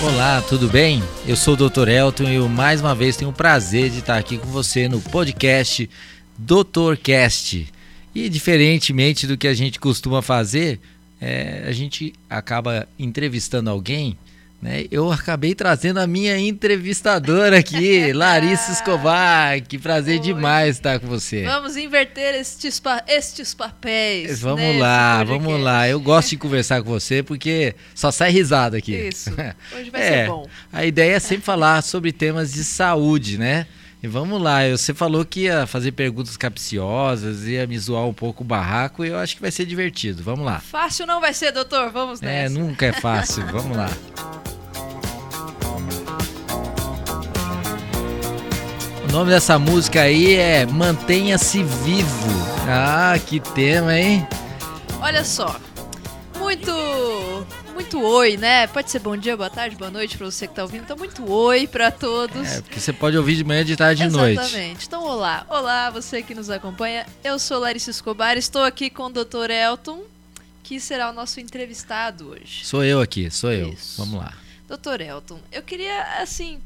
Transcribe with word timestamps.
Olá, 0.00 0.40
tudo 0.42 0.68
bem? 0.68 1.02
Eu 1.26 1.34
sou 1.34 1.54
o 1.54 1.68
Dr. 1.68 1.88
Elton 1.88 2.22
e 2.28 2.36
eu 2.36 2.48
mais 2.48 2.80
uma 2.80 2.94
vez 2.94 3.16
tenho 3.16 3.32
o 3.32 3.34
prazer 3.34 3.90
de 3.90 3.98
estar 3.98 4.16
aqui 4.16 4.38
com 4.38 4.46
você 4.46 4.88
no 4.88 5.00
podcast 5.00 5.90
Doutorcast. 6.38 7.66
E 8.14 8.28
diferentemente 8.28 9.26
do 9.26 9.36
que 9.36 9.48
a 9.48 9.54
gente 9.54 9.80
costuma 9.80 10.22
fazer, 10.22 10.78
é, 11.20 11.64
a 11.66 11.72
gente 11.72 12.12
acaba 12.30 12.86
entrevistando 12.96 13.70
alguém 13.70 14.16
né? 14.60 14.86
Eu 14.90 15.10
acabei 15.12 15.54
trazendo 15.54 15.98
a 15.98 16.06
minha 16.06 16.36
entrevistadora 16.36 17.58
aqui, 17.58 18.10
Larissa 18.14 18.72
Escobar. 18.72 19.60
Que 19.62 19.78
prazer 19.78 20.14
Oi. 20.14 20.20
demais 20.20 20.76
estar 20.76 20.98
com 20.98 21.06
você. 21.06 21.44
Vamos 21.44 21.76
inverter 21.76 22.34
estes, 22.34 22.80
pa 22.80 23.02
estes 23.06 23.54
papéis. 23.54 24.40
Vamos 24.40 24.76
lá, 24.78 25.18
podcast. 25.18 25.44
vamos 25.46 25.62
lá. 25.62 25.88
Eu 25.88 26.00
gosto 26.00 26.30
de 26.30 26.36
conversar 26.38 26.82
com 26.82 26.90
você 26.90 27.22
porque 27.22 27.74
só 27.94 28.10
sai 28.10 28.30
risada 28.30 28.78
aqui. 28.78 28.94
Isso. 28.94 29.30
Hoje 29.76 29.90
vai 29.90 30.02
é, 30.02 30.10
ser 30.24 30.26
bom. 30.28 30.46
A 30.72 30.84
ideia 30.84 31.14
é 31.14 31.20
sempre 31.20 31.44
falar 31.44 31.82
sobre 31.82 32.12
temas 32.12 32.52
de 32.52 32.64
saúde, 32.64 33.38
né? 33.38 33.66
E 34.00 34.06
vamos 34.06 34.40
lá, 34.40 34.60
você 34.70 34.94
falou 34.94 35.24
que 35.24 35.40
ia 35.40 35.66
fazer 35.66 35.90
perguntas 35.90 36.36
capciosas, 36.36 37.44
ia 37.44 37.66
me 37.66 37.76
zoar 37.76 38.06
um 38.06 38.14
pouco 38.14 38.44
o 38.44 38.46
barraco 38.46 39.04
e 39.04 39.08
eu 39.08 39.18
acho 39.18 39.34
que 39.34 39.42
vai 39.42 39.50
ser 39.50 39.66
divertido. 39.66 40.22
Vamos 40.22 40.46
lá. 40.46 40.60
Fácil 40.60 41.04
não 41.04 41.20
vai 41.20 41.34
ser, 41.34 41.50
doutor. 41.50 41.90
Vamos 41.90 42.22
é, 42.22 42.26
nessa. 42.26 42.54
É, 42.54 42.58
nunca 42.58 42.86
é 42.86 42.92
fácil. 42.92 43.44
vamos 43.50 43.76
lá. 43.76 43.90
O 49.08 49.12
nome 49.12 49.30
dessa 49.30 49.58
música 49.58 50.02
aí 50.02 50.34
é 50.34 50.64
Mantenha-se 50.64 51.64
Vivo. 51.64 52.28
Ah, 52.68 53.18
que 53.26 53.40
tema, 53.40 53.98
hein? 53.98 54.24
Olha 55.00 55.24
só. 55.24 55.58
Muito 56.48 56.72
muito 57.74 58.00
oi, 58.02 58.38
né? 58.38 58.66
Pode 58.68 58.90
ser 58.90 59.00
bom 59.00 59.14
dia, 59.14 59.36
boa 59.36 59.50
tarde, 59.50 59.76
boa 59.76 59.90
noite 59.90 60.16
para 60.16 60.24
você 60.24 60.48
que 60.48 60.54
tá 60.54 60.62
ouvindo. 60.62 60.82
Então, 60.82 60.96
muito 60.96 61.30
oi 61.30 61.66
para 61.66 61.90
todos. 61.90 62.48
É, 62.48 62.62
porque 62.62 62.80
você 62.80 62.90
pode 62.90 63.18
ouvir 63.18 63.36
de 63.36 63.44
manhã, 63.44 63.62
de 63.62 63.76
tarde 63.76 64.02
e 64.02 64.08
de 64.08 64.16
noite. 64.16 64.40
Exatamente. 64.40 64.86
Então, 64.86 65.04
olá. 65.04 65.44
Olá, 65.50 65.90
você 65.90 66.22
que 66.22 66.34
nos 66.34 66.48
acompanha. 66.48 67.06
Eu 67.22 67.38
sou 67.38 67.58
Larissa 67.58 67.90
Escobar, 67.90 68.38
estou 68.38 68.62
aqui 68.62 68.88
com 68.88 69.04
o 69.04 69.10
Dr. 69.10 69.50
Elton, 69.50 70.04
que 70.64 70.80
será 70.80 71.10
o 71.10 71.12
nosso 71.12 71.38
entrevistado 71.38 72.30
hoje. 72.30 72.64
Sou 72.64 72.82
eu 72.82 73.02
aqui, 73.02 73.30
sou 73.30 73.52
eu. 73.52 73.68
Isso. 73.68 73.98
Vamos 73.98 74.18
lá. 74.18 74.32
Dr. 74.66 75.02
Elton, 75.02 75.38
eu 75.52 75.62
queria, 75.62 76.02
assim... 76.22 76.62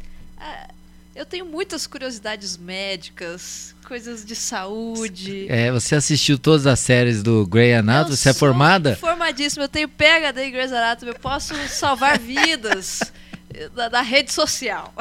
Eu 1.14 1.26
tenho 1.26 1.44
muitas 1.44 1.86
curiosidades 1.86 2.56
médicas, 2.56 3.74
coisas 3.86 4.24
de 4.24 4.34
saúde. 4.34 5.46
É, 5.46 5.70
você 5.70 5.94
assistiu 5.94 6.38
todas 6.38 6.66
as 6.66 6.80
séries 6.80 7.22
do 7.22 7.46
Grey 7.46 7.74
Anatomy? 7.74 8.16
Você 8.16 8.30
é 8.30 8.34
formada? 8.34 8.96
Formadíssima. 8.96 9.64
Eu 9.64 9.68
tenho 9.68 9.88
PhD 9.88 10.44
em 10.44 10.50
Grey's 10.50 10.72
Anatomy. 10.72 11.12
Eu 11.12 11.18
posso 11.18 11.54
salvar 11.68 12.16
vidas. 12.20 13.00
Da, 13.74 13.90
da, 13.90 14.00
rede 14.00 14.32
social. 14.32 14.94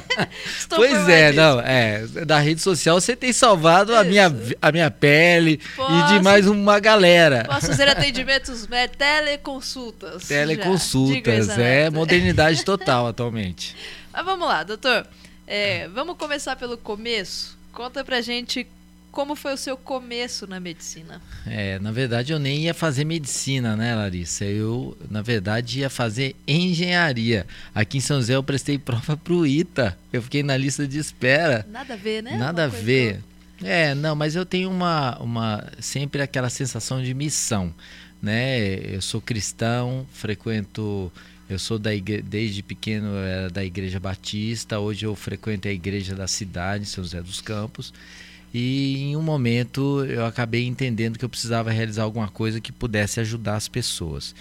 pois 0.74 1.06
é, 1.06 1.32
não, 1.32 1.60
é, 1.60 2.06
da 2.24 2.38
rede 2.38 2.62
social 2.62 2.98
você 2.98 3.14
tem 3.14 3.30
salvado 3.30 3.94
a 3.94 4.02
minha, 4.02 4.34
a 4.62 4.72
minha 4.72 4.90
pele 4.90 5.60
posso, 5.76 5.92
e 5.92 6.08
de 6.14 6.24
mais 6.24 6.46
uma 6.46 6.80
galera. 6.80 7.44
Posso 7.44 7.66
fazer 7.66 7.86
atendimentos, 7.90 8.66
é, 8.70 8.88
teleconsultas. 8.88 10.26
Teleconsultas, 10.26 11.48
já, 11.48 11.62
é 11.62 11.90
modernidade 11.90 12.64
total 12.64 13.06
atualmente. 13.06 13.76
Mas 14.10 14.24
vamos 14.24 14.48
lá, 14.48 14.62
doutor. 14.62 15.06
É, 15.46 15.88
vamos 15.88 16.16
começar 16.16 16.56
pelo 16.56 16.76
começo. 16.78 17.56
Conta 17.72 18.04
pra 18.04 18.20
gente 18.20 18.66
como 19.14 19.36
foi 19.36 19.54
o 19.54 19.56
seu 19.56 19.76
começo 19.76 20.44
na 20.44 20.58
medicina. 20.58 21.22
É, 21.46 21.78
na 21.78 21.92
verdade 21.92 22.32
eu 22.32 22.38
nem 22.38 22.64
ia 22.64 22.74
fazer 22.74 23.04
medicina, 23.04 23.76
né, 23.76 23.94
Larissa? 23.94 24.44
Eu, 24.44 24.98
na 25.08 25.22
verdade, 25.22 25.80
ia 25.80 25.88
fazer 25.88 26.34
engenharia. 26.48 27.46
Aqui 27.72 27.98
em 27.98 28.00
São 28.00 28.16
José 28.16 28.34
eu 28.34 28.42
prestei 28.42 28.76
prova 28.76 29.16
pro 29.22 29.46
ITA. 29.46 29.96
Eu 30.12 30.20
fiquei 30.20 30.42
na 30.42 30.56
lista 30.56 30.86
de 30.86 30.98
espera. 30.98 31.64
Nada 31.70 31.94
a 31.94 31.96
ver, 31.96 32.24
né? 32.24 32.36
Nada 32.36 32.62
uma 32.62 32.64
a 32.64 32.68
ver. 32.68 33.20
É, 33.62 33.94
não, 33.94 34.16
mas 34.16 34.34
eu 34.34 34.44
tenho 34.44 34.68
uma, 34.68 35.16
uma 35.20 35.64
sempre 35.78 36.20
aquela 36.20 36.50
sensação 36.50 37.00
de 37.00 37.14
missão, 37.14 37.72
né? 38.20 38.58
Eu 38.94 39.00
sou 39.00 39.20
cristão, 39.20 40.04
frequento 40.12 41.12
eu 41.48 41.58
sou 41.58 41.78
da 41.78 41.94
igre... 41.94 42.22
desde 42.22 42.62
pequeno 42.62 43.16
era 43.16 43.50
da 43.50 43.64
Igreja 43.64 44.00
Batista, 44.00 44.78
hoje 44.78 45.04
eu 45.04 45.14
frequento 45.14 45.68
a 45.68 45.70
igreja 45.70 46.14
da 46.14 46.26
cidade, 46.26 46.86
São 46.86 47.04
José 47.04 47.20
dos 47.22 47.40
Campos. 47.40 47.92
E 48.52 49.10
em 49.10 49.16
um 49.16 49.22
momento 49.22 50.04
eu 50.04 50.24
acabei 50.24 50.64
entendendo 50.66 51.18
que 51.18 51.24
eu 51.24 51.28
precisava 51.28 51.70
realizar 51.70 52.04
alguma 52.04 52.28
coisa 52.28 52.60
que 52.60 52.72
pudesse 52.72 53.20
ajudar 53.20 53.56
as 53.56 53.68
pessoas. 53.68 54.34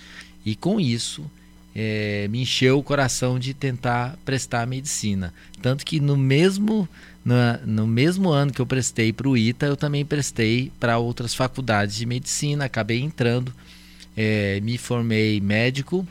E 0.45 0.55
com 0.55 0.79
isso, 0.79 1.29
é, 1.75 2.27
me 2.29 2.41
encheu 2.41 2.77
o 2.77 2.83
coração 2.83 3.39
de 3.39 3.53
tentar 3.53 4.17
prestar 4.23 4.67
medicina. 4.67 5.33
Tanto 5.61 5.83
que 5.83 5.99
no 5.99 6.15
mesmo, 6.15 6.87
no, 7.25 7.35
no 7.65 7.87
mesmo 7.87 8.29
ano 8.29 8.53
que 8.53 8.61
eu 8.61 8.65
prestei 8.65 9.11
para 9.11 9.27
o 9.27 9.35
ITA, 9.35 9.65
eu 9.65 9.75
também 9.75 10.05
prestei 10.05 10.71
para 10.79 10.99
outras 10.99 11.33
faculdades 11.33 11.95
de 11.95 12.05
medicina. 12.05 12.65
Acabei 12.65 13.01
entrando, 13.01 13.51
é, 14.15 14.59
me 14.61 14.77
formei 14.77 15.41
médico 15.41 16.07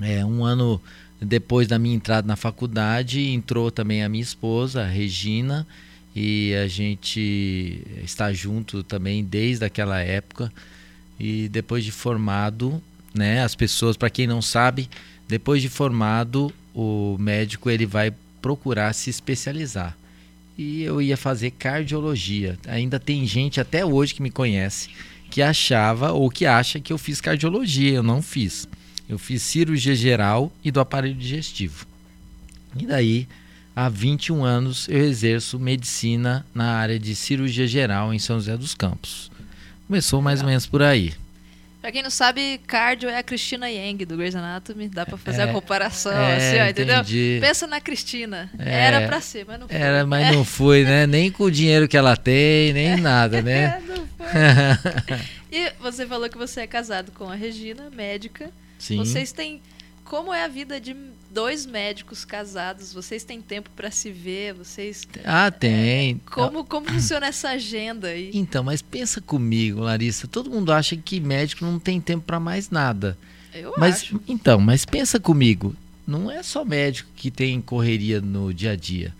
é, 0.00 0.24
um 0.24 0.44
ano 0.44 0.80
depois 1.20 1.66
da 1.68 1.78
minha 1.78 1.94
entrada 1.94 2.26
na 2.26 2.36
faculdade, 2.36 3.20
entrou 3.20 3.70
também 3.70 4.02
a 4.02 4.08
minha 4.08 4.22
esposa, 4.22 4.82
a 4.82 4.86
Regina, 4.86 5.66
e 6.14 6.54
a 6.54 6.68
gente 6.68 7.82
está 8.02 8.32
junto 8.32 8.82
também 8.82 9.24
desde 9.24 9.64
aquela 9.64 10.00
época. 10.00 10.52
E 11.18 11.48
depois 11.48 11.84
de 11.84 11.92
formado, 11.92 12.82
né, 13.14 13.42
as 13.42 13.54
pessoas, 13.54 13.96
para 13.96 14.10
quem 14.10 14.26
não 14.26 14.42
sabe, 14.42 14.88
depois 15.28 15.62
de 15.62 15.68
formado, 15.68 16.52
o 16.74 17.16
médico 17.18 17.70
ele 17.70 17.86
vai 17.86 18.12
procurar 18.42 18.92
se 18.92 19.10
especializar. 19.10 19.96
E 20.56 20.82
eu 20.82 21.00
ia 21.00 21.16
fazer 21.16 21.50
cardiologia. 21.52 22.58
Ainda 22.68 23.00
tem 23.00 23.26
gente 23.26 23.60
até 23.60 23.84
hoje 23.84 24.14
que 24.14 24.22
me 24.22 24.30
conhece 24.30 24.90
que 25.34 25.42
achava 25.42 26.12
ou 26.12 26.30
que 26.30 26.46
acha 26.46 26.78
que 26.78 26.92
eu 26.92 26.98
fiz 26.98 27.20
cardiologia. 27.20 27.92
Eu 27.92 28.04
não 28.04 28.22
fiz. 28.22 28.68
Eu 29.08 29.18
fiz 29.18 29.42
cirurgia 29.42 29.94
geral 29.94 30.50
e 30.62 30.70
do 30.70 30.80
aparelho 30.80 31.14
digestivo. 31.14 31.86
E 32.76 32.86
daí, 32.86 33.28
há 33.74 33.88
21 33.88 34.44
anos, 34.44 34.88
eu 34.88 34.98
exerço 35.04 35.58
medicina 35.58 36.44
na 36.54 36.76
área 36.76 36.98
de 36.98 37.14
cirurgia 37.14 37.66
geral 37.66 38.12
em 38.12 38.18
São 38.18 38.36
José 38.36 38.56
dos 38.56 38.74
Campos. 38.74 39.30
Começou 39.86 40.22
mais 40.22 40.40
ou 40.40 40.46
menos 40.46 40.66
por 40.66 40.82
aí. 40.82 41.14
Pra 41.84 41.92
quem 41.92 42.02
não 42.02 42.08
sabe, 42.08 42.58
cardio 42.66 43.10
é 43.10 43.18
a 43.18 43.22
Cristina 43.22 43.68
Yang 43.68 44.06
do 44.06 44.16
Grey's 44.16 44.34
Anatomy. 44.34 44.88
Dá 44.88 45.04
pra 45.04 45.18
fazer 45.18 45.42
é, 45.42 45.44
a 45.44 45.52
comparação, 45.52 46.12
é, 46.12 46.36
assim, 46.36 46.58
ó, 46.62 46.70
entendeu? 46.70 47.04
Pensa 47.42 47.66
na 47.66 47.78
Cristina. 47.78 48.50
É, 48.58 48.86
era 48.86 49.06
pra 49.06 49.20
ser, 49.20 49.44
mas 49.46 49.60
não 49.60 49.68
foi. 49.68 49.76
Era, 49.76 50.06
mas 50.06 50.34
não 50.34 50.46
foi, 50.46 50.82
né? 50.82 51.06
Nem 51.06 51.30
com 51.30 51.44
o 51.44 51.50
dinheiro 51.50 51.86
que 51.86 51.94
ela 51.94 52.16
tem, 52.16 52.72
nem 52.72 52.96
nada, 52.96 53.42
né? 53.42 53.82
não 53.86 53.96
foi. 53.96 55.18
e 55.52 55.72
você 55.78 56.06
falou 56.06 56.30
que 56.30 56.38
você 56.38 56.62
é 56.62 56.66
casado 56.66 57.12
com 57.12 57.28
a 57.28 57.34
Regina, 57.34 57.90
médica. 57.90 58.50
Sim. 58.84 58.98
Vocês 58.98 59.32
têm. 59.32 59.62
Como 60.04 60.32
é 60.32 60.44
a 60.44 60.48
vida 60.48 60.78
de 60.78 60.94
dois 61.30 61.64
médicos 61.64 62.26
casados? 62.26 62.92
Vocês 62.92 63.24
têm 63.24 63.40
tempo 63.40 63.70
para 63.74 63.90
se 63.90 64.10
ver? 64.10 64.52
Vocês. 64.52 65.08
Ah, 65.24 65.50
tem. 65.50 66.20
É, 66.26 66.30
como, 66.30 66.62
como 66.66 66.86
funciona 66.86 67.26
essa 67.26 67.48
agenda 67.48 68.08
aí? 68.08 68.30
Então, 68.34 68.62
mas 68.62 68.82
pensa 68.82 69.22
comigo, 69.22 69.80
Larissa. 69.80 70.28
Todo 70.28 70.50
mundo 70.50 70.70
acha 70.70 70.94
que 70.96 71.18
médico 71.18 71.64
não 71.64 71.78
tem 71.78 71.98
tempo 71.98 72.24
para 72.26 72.38
mais 72.38 72.68
nada. 72.68 73.16
Eu 73.54 73.72
mas, 73.78 74.02
acho. 74.02 74.20
Então, 74.28 74.60
mas 74.60 74.84
pensa 74.84 75.18
comigo. 75.18 75.74
Não 76.06 76.30
é 76.30 76.42
só 76.42 76.62
médico 76.62 77.08
que 77.16 77.30
tem 77.30 77.58
correria 77.62 78.20
no 78.20 78.52
dia 78.52 78.72
a 78.72 78.76
dia 78.76 79.14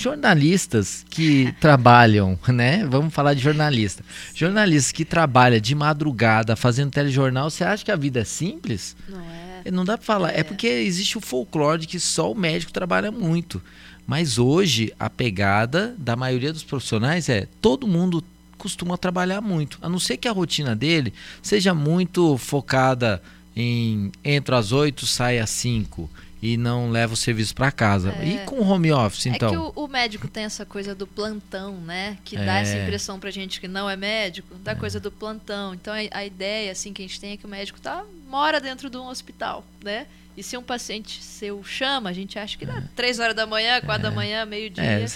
jornalistas 0.00 1.04
que 1.08 1.54
trabalham, 1.60 2.38
né? 2.48 2.86
Vamos 2.86 3.12
falar 3.12 3.34
de 3.34 3.40
jornalista. 3.40 4.04
Jornalistas 4.34 4.92
que 4.92 5.04
trabalham 5.04 5.60
de 5.60 5.74
madrugada 5.74 6.56
fazendo 6.56 6.90
telejornal, 6.90 7.50
você 7.50 7.64
acha 7.64 7.84
que 7.84 7.90
a 7.90 7.96
vida 7.96 8.20
é 8.20 8.24
simples? 8.24 8.96
Não 9.08 9.20
é. 9.20 9.70
Não 9.70 9.84
dá 9.84 9.96
para 9.96 10.06
falar. 10.06 10.30
É. 10.30 10.40
é 10.40 10.42
porque 10.42 10.66
existe 10.66 11.16
o 11.16 11.20
folclore 11.20 11.80
de 11.80 11.86
que 11.86 11.98
só 11.98 12.30
o 12.30 12.34
médico 12.34 12.72
trabalha 12.72 13.10
muito. 13.10 13.62
Mas 14.06 14.38
hoje 14.38 14.92
a 14.98 15.08
pegada 15.08 15.94
da 15.98 16.14
maioria 16.14 16.52
dos 16.52 16.62
profissionais 16.62 17.28
é 17.28 17.48
todo 17.60 17.86
mundo 17.86 18.22
costuma 18.58 18.96
trabalhar 18.96 19.40
muito, 19.40 19.78
a 19.82 19.88
não 19.88 19.98
ser 19.98 20.16
que 20.16 20.26
a 20.26 20.32
rotina 20.32 20.74
dele 20.74 21.12
seja 21.42 21.74
muito 21.74 22.38
focada 22.38 23.22
em 23.56 24.10
entra 24.24 24.58
às 24.58 24.72
8, 24.72 25.06
sai 25.06 25.38
às 25.38 25.50
5 25.50 26.10
e 26.44 26.58
não 26.58 26.90
leva 26.90 27.14
o 27.14 27.16
serviço 27.16 27.54
para 27.54 27.72
casa. 27.72 28.14
É. 28.20 28.28
E 28.28 28.38
com 28.40 28.56
o 28.56 28.68
home 28.68 28.92
office, 28.92 29.24
então? 29.24 29.48
É 29.48 29.52
que 29.52 29.56
o, 29.56 29.84
o, 29.84 29.88
médico 29.88 30.28
tem 30.28 30.44
essa 30.44 30.66
coisa 30.66 30.94
do 30.94 31.06
plantão, 31.06 31.78
né? 31.78 32.18
Que 32.22 32.36
é. 32.36 32.44
dá 32.44 32.58
essa 32.58 32.76
impressão 32.76 33.18
pra 33.18 33.30
gente 33.30 33.58
que 33.58 33.66
não 33.66 33.88
é 33.88 33.96
médico, 33.96 34.54
da 34.56 34.72
é. 34.72 34.74
coisa 34.74 35.00
do 35.00 35.10
plantão. 35.10 35.72
Então 35.72 35.94
a, 35.94 36.18
a, 36.18 36.26
ideia 36.26 36.70
assim 36.70 36.92
que 36.92 37.00
a 37.02 37.06
gente 37.06 37.18
tem 37.18 37.32
é 37.32 37.36
que 37.38 37.46
o 37.46 37.48
médico 37.48 37.80
tá 37.80 38.04
mora 38.28 38.60
dentro 38.60 38.90
de 38.90 38.96
um 38.98 39.08
hospital, 39.08 39.64
né? 39.82 40.06
E 40.36 40.42
se 40.42 40.54
um 40.58 40.62
paciente 40.62 41.22
seu 41.22 41.64
chama, 41.64 42.10
a 42.10 42.12
gente 42.12 42.38
acha 42.38 42.58
que 42.58 42.66
dá 42.66 42.82
três 42.94 43.20
horas 43.20 43.34
da 43.36 43.46
manhã, 43.46 43.80
quatro 43.80 44.02
da 44.02 44.08
é. 44.08 44.14
manhã, 44.14 44.44
meio-dia. 44.44 44.84
É, 44.84 45.06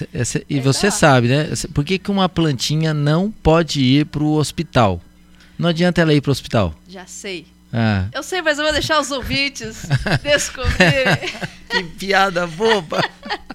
e 0.48 0.60
você 0.60 0.90
sabe, 0.90 1.28
né? 1.28 1.48
Por 1.74 1.84
que, 1.84 1.98
que 1.98 2.10
uma 2.10 2.28
plantinha 2.28 2.94
não 2.94 3.30
pode 3.30 3.82
ir 3.82 4.06
para 4.06 4.22
o 4.22 4.36
hospital? 4.36 4.98
Não 5.58 5.68
adianta 5.68 6.00
ela 6.00 6.14
ir 6.14 6.22
para 6.22 6.30
o 6.30 6.32
hospital. 6.32 6.72
Já 6.88 7.04
sei 7.04 7.57
Ah. 7.72 8.06
Eu 8.12 8.22
sei, 8.22 8.40
mas 8.40 8.58
eu 8.58 8.64
vou 8.64 8.72
deixar 8.72 9.00
os 9.00 9.10
ouvintes 9.10 9.84
descobrirem. 10.22 11.32
que 11.68 11.82
piada 11.84 12.46
boba. 12.46 13.02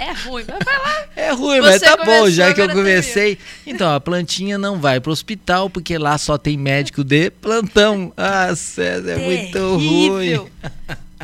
É 0.00 0.12
ruim, 0.12 0.44
mas 0.46 0.64
vai 0.64 0.78
lá. 0.78 1.04
É 1.16 1.32
ruim, 1.32 1.60
Você 1.60 1.70
mas 1.70 1.80
tá 1.82 2.04
bom, 2.04 2.30
já 2.30 2.54
que 2.54 2.60
eu 2.60 2.68
comecei. 2.68 3.36
Então, 3.66 3.92
a 3.92 3.98
plantinha 3.98 4.56
não 4.56 4.80
vai 4.80 5.00
pro 5.00 5.10
hospital 5.10 5.68
porque 5.68 5.98
lá 5.98 6.16
só 6.16 6.38
tem 6.38 6.56
médico 6.56 7.02
de 7.02 7.30
plantão. 7.30 8.12
Ah, 8.16 8.54
César, 8.54 9.10
é 9.10 9.16
muito 9.16 9.58
ruim. 9.76 10.48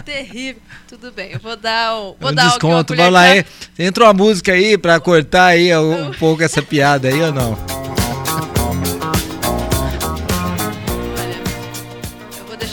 Terrível. 0.04 0.60
Tudo 0.88 1.12
bem, 1.12 1.30
eu 1.32 1.38
vou 1.38 1.56
dar 1.56 1.96
um, 1.96 2.16
vou 2.18 2.32
um 2.32 2.34
dar 2.34 2.48
desconto. 2.48 2.96
Vamos 2.96 3.12
lá, 3.12 3.20
aí. 3.20 3.44
entrou 3.78 4.08
a 4.08 4.12
música 4.12 4.52
aí 4.52 4.76
pra 4.76 4.98
cortar 4.98 5.46
aí 5.46 5.74
um, 5.76 6.08
um 6.08 6.12
pouco 6.12 6.42
essa 6.42 6.60
piada 6.60 7.06
aí 7.06 7.22
ou 7.22 7.32
não? 7.32 7.93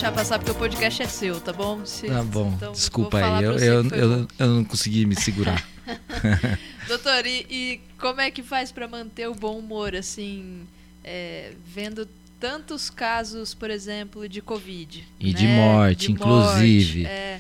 Deixar 0.02 0.12
passar 0.14 0.40
porque 0.40 0.50
o 0.50 0.56
podcast 0.56 1.04
é 1.04 1.06
seu, 1.06 1.40
tá 1.40 1.54
bom? 1.54 1.86
Se, 1.86 2.08
tá 2.08 2.24
bom, 2.24 2.52
então, 2.56 2.72
desculpa 2.72 3.20
aí, 3.20 3.44
eu, 3.44 3.52
eu, 3.60 3.88
eu, 3.90 4.28
eu, 4.40 4.48
não 4.48 4.64
consegui 4.64 5.06
me 5.06 5.16
segurar. 5.16 5.64
Doutor, 6.88 7.24
e, 7.28 7.46
e, 7.48 7.82
como 8.00 8.20
é 8.20 8.32
que 8.32 8.42
faz 8.42 8.72
para 8.72 8.88
manter 8.88 9.30
o 9.30 9.36
bom 9.36 9.60
humor, 9.60 9.96
assim, 9.96 10.62
é, 11.04 11.52
vendo 11.68 12.10
tantos 12.40 12.90
casos, 12.90 13.54
por 13.54 13.70
exemplo, 13.70 14.28
de 14.28 14.42
Covid? 14.42 15.08
E 15.20 15.34
né? 15.34 15.40
de 15.40 15.48
morte, 15.48 16.08
de 16.08 16.14
inclusive. 16.14 17.02
Morte, 17.02 17.14
é, 17.14 17.40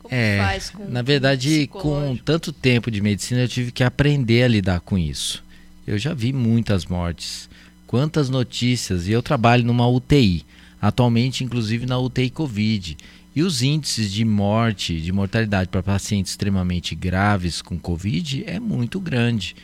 como 0.00 0.14
é, 0.14 0.38
faz 0.38 0.70
com 0.70 0.84
Na 0.86 1.02
verdade, 1.02 1.68
com 1.68 2.16
tanto 2.16 2.52
tempo 2.52 2.90
de 2.90 3.00
medicina, 3.00 3.42
eu 3.42 3.48
tive 3.48 3.70
que 3.70 3.84
aprender 3.84 4.42
a 4.42 4.48
lidar 4.48 4.80
com 4.80 4.98
isso. 4.98 5.44
Eu 5.86 5.96
já 5.96 6.12
vi 6.12 6.32
muitas 6.32 6.86
mortes, 6.86 7.48
quantas 7.86 8.28
notícias, 8.28 9.06
e 9.06 9.12
eu 9.12 9.22
trabalho 9.22 9.64
numa 9.64 9.86
UTI 9.86 10.44
atualmente 10.80 11.44
inclusive 11.44 11.86
na 11.86 11.98
UTI 11.98 12.30
Covid. 12.30 12.96
E 13.34 13.42
os 13.42 13.62
índices 13.62 14.12
de 14.12 14.24
morte, 14.24 15.00
de 15.00 15.12
mortalidade 15.12 15.68
para 15.68 15.82
pacientes 15.82 16.32
extremamente 16.32 16.94
graves 16.94 17.62
com 17.62 17.78
Covid 17.78 18.44
é 18.46 18.58
muito 18.58 18.98
grande. 18.98 19.54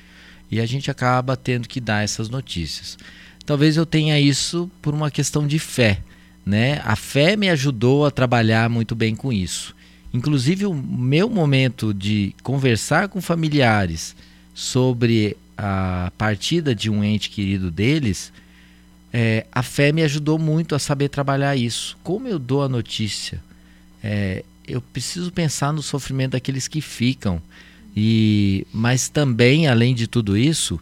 E 0.50 0.60
a 0.60 0.66
gente 0.66 0.90
acaba 0.90 1.36
tendo 1.36 1.66
que 1.66 1.80
dar 1.80 2.04
essas 2.04 2.28
notícias. 2.28 2.96
Talvez 3.44 3.76
eu 3.76 3.84
tenha 3.84 4.20
isso 4.20 4.70
por 4.80 4.94
uma 4.94 5.10
questão 5.10 5.46
de 5.46 5.58
fé. 5.58 6.00
Né? 6.44 6.80
A 6.84 6.94
fé 6.94 7.36
me 7.36 7.48
ajudou 7.48 8.06
a 8.06 8.10
trabalhar 8.10 8.70
muito 8.70 8.94
bem 8.94 9.16
com 9.16 9.32
isso. 9.32 9.74
Inclusive, 10.14 10.64
o 10.64 10.72
meu 10.72 11.28
momento 11.28 11.92
de 11.92 12.34
conversar 12.42 13.08
com 13.08 13.20
familiares 13.20 14.14
sobre 14.54 15.36
a 15.58 16.12
partida 16.16 16.74
de 16.74 16.88
um 16.88 17.02
ente 17.02 17.28
querido 17.30 17.70
deles 17.70 18.32
é, 19.12 19.46
a 19.50 19.62
fé 19.62 19.92
me 19.92 20.02
ajudou 20.02 20.38
muito 20.38 20.74
a 20.74 20.78
saber 20.78 21.08
trabalhar 21.08 21.56
isso. 21.56 21.96
Como 22.02 22.28
eu 22.28 22.38
dou 22.38 22.62
a 22.62 22.68
notícia? 22.68 23.42
É, 24.02 24.44
eu 24.66 24.80
preciso 24.80 25.32
pensar 25.32 25.72
no 25.72 25.82
sofrimento 25.82 26.32
daqueles 26.32 26.68
que 26.68 26.80
ficam. 26.80 27.40
E, 27.96 28.66
mas 28.72 29.08
também, 29.08 29.68
além 29.68 29.94
de 29.94 30.06
tudo 30.06 30.36
isso, 30.36 30.78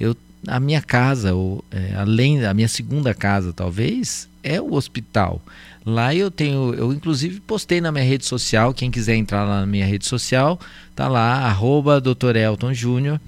eu, 0.00 0.16
a 0.46 0.58
minha 0.58 0.80
casa, 0.80 1.34
ou, 1.34 1.64
é, 1.70 1.94
além 1.94 2.40
da 2.40 2.54
minha 2.54 2.68
segunda 2.68 3.12
casa, 3.12 3.52
talvez, 3.52 4.28
é 4.42 4.60
o 4.60 4.72
hospital. 4.74 5.42
Lá 5.84 6.14
eu 6.14 6.30
tenho, 6.30 6.72
eu 6.74 6.92
inclusive 6.92 7.40
postei 7.40 7.80
na 7.80 7.92
minha 7.92 8.04
rede 8.04 8.24
social, 8.24 8.72
quem 8.72 8.90
quiser 8.90 9.16
entrar 9.16 9.44
lá 9.44 9.60
na 9.60 9.66
minha 9.66 9.84
rede 9.84 10.06
social, 10.06 10.58
tá 10.96 11.06
lá, 11.08 11.40
arroba 11.40 12.00
Dr. 12.00 12.36
Elton 12.36 12.72
Júnior 12.72 13.20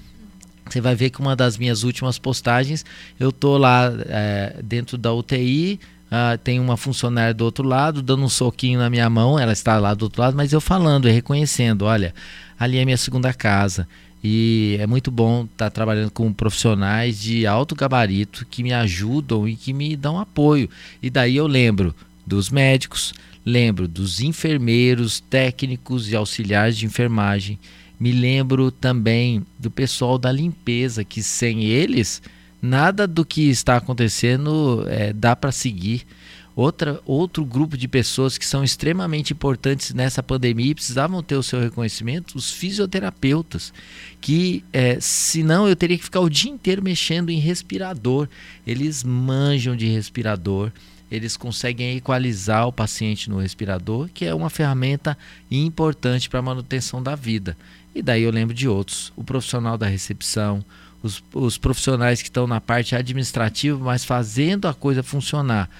você 0.68 0.80
vai 0.80 0.94
ver 0.94 1.10
que 1.10 1.20
uma 1.20 1.36
das 1.36 1.56
minhas 1.56 1.82
últimas 1.84 2.18
postagens, 2.18 2.84
eu 3.18 3.30
tô 3.30 3.56
lá 3.56 3.92
é, 4.06 4.56
dentro 4.62 4.98
da 4.98 5.12
UTI, 5.12 5.78
uh, 6.06 6.06
ah, 6.10 6.38
tem 6.42 6.58
uma 6.58 6.76
funcionária 6.76 7.32
do 7.32 7.44
outro 7.44 7.66
lado, 7.66 8.02
dando 8.02 8.24
um 8.24 8.28
soquinho 8.28 8.78
na 8.78 8.90
minha 8.90 9.08
mão, 9.08 9.38
ela 9.38 9.52
está 9.52 9.78
lá 9.78 9.94
do 9.94 10.02
outro 10.02 10.20
lado, 10.20 10.36
mas 10.36 10.52
eu 10.52 10.60
falando 10.60 11.08
e 11.08 11.12
reconhecendo, 11.12 11.82
olha, 11.82 12.14
ali 12.58 12.78
é 12.78 12.84
minha 12.84 12.96
segunda 12.96 13.32
casa. 13.32 13.86
E 14.24 14.76
é 14.80 14.86
muito 14.86 15.10
bom 15.10 15.44
estar 15.44 15.66
tá 15.66 15.70
trabalhando 15.70 16.10
com 16.10 16.32
profissionais 16.32 17.20
de 17.20 17.46
alto 17.46 17.76
gabarito 17.76 18.44
que 18.50 18.62
me 18.62 18.72
ajudam 18.72 19.46
e 19.46 19.54
que 19.54 19.72
me 19.72 19.94
dão 19.94 20.18
apoio. 20.18 20.68
E 21.00 21.08
daí 21.08 21.36
eu 21.36 21.46
lembro 21.46 21.94
dos 22.26 22.50
médicos, 22.50 23.14
lembro 23.44 23.86
dos 23.86 24.20
enfermeiros, 24.20 25.20
técnicos 25.20 26.10
e 26.10 26.16
auxiliares 26.16 26.76
de 26.76 26.86
enfermagem 26.86 27.56
me 27.98 28.12
lembro 28.12 28.70
também 28.70 29.44
do 29.58 29.70
pessoal 29.70 30.18
da 30.18 30.30
limpeza, 30.30 31.04
que 31.04 31.22
sem 31.22 31.64
eles, 31.64 32.20
nada 32.60 33.06
do 33.06 33.24
que 33.24 33.48
está 33.48 33.76
acontecendo 33.76 34.84
é, 34.88 35.12
dá 35.12 35.34
para 35.34 35.52
seguir. 35.52 36.06
Outra, 36.54 37.02
outro 37.04 37.44
grupo 37.44 37.76
de 37.76 37.86
pessoas 37.86 38.38
que 38.38 38.46
são 38.46 38.64
extremamente 38.64 39.34
importantes 39.34 39.92
nessa 39.92 40.22
pandemia 40.22 40.70
e 40.70 40.74
precisavam 40.74 41.22
ter 41.22 41.36
o 41.36 41.42
seu 41.42 41.60
reconhecimento, 41.60 42.34
os 42.34 42.50
fisioterapeutas, 42.50 43.74
que 44.22 44.64
é, 44.72 44.96
senão 44.98 45.68
eu 45.68 45.76
teria 45.76 45.98
que 45.98 46.04
ficar 46.04 46.20
o 46.20 46.30
dia 46.30 46.50
inteiro 46.50 46.82
mexendo 46.82 47.28
em 47.28 47.38
respirador. 47.38 48.26
Eles 48.66 49.04
manjam 49.04 49.76
de 49.76 49.86
respirador, 49.86 50.72
eles 51.10 51.36
conseguem 51.36 51.98
equalizar 51.98 52.66
o 52.66 52.72
paciente 52.72 53.28
no 53.28 53.38
respirador, 53.38 54.08
que 54.14 54.24
é 54.24 54.34
uma 54.34 54.48
ferramenta 54.48 55.16
importante 55.50 56.28
para 56.28 56.38
a 56.38 56.42
manutenção 56.42 57.02
da 57.02 57.14
vida. 57.14 57.54
E 57.96 58.02
daí 58.02 58.24
eu 58.24 58.30
lembro 58.30 58.54
de 58.54 58.68
outros, 58.68 59.10
o 59.16 59.24
profissional 59.24 59.78
da 59.78 59.86
recepção, 59.86 60.62
os, 61.02 61.24
os 61.32 61.56
profissionais 61.56 62.20
que 62.20 62.28
estão 62.28 62.46
na 62.46 62.60
parte 62.60 62.94
administrativa, 62.94 63.82
mas 63.82 64.04
fazendo 64.04 64.68
a 64.68 64.74
coisa 64.74 65.02
funcionar. 65.02 65.70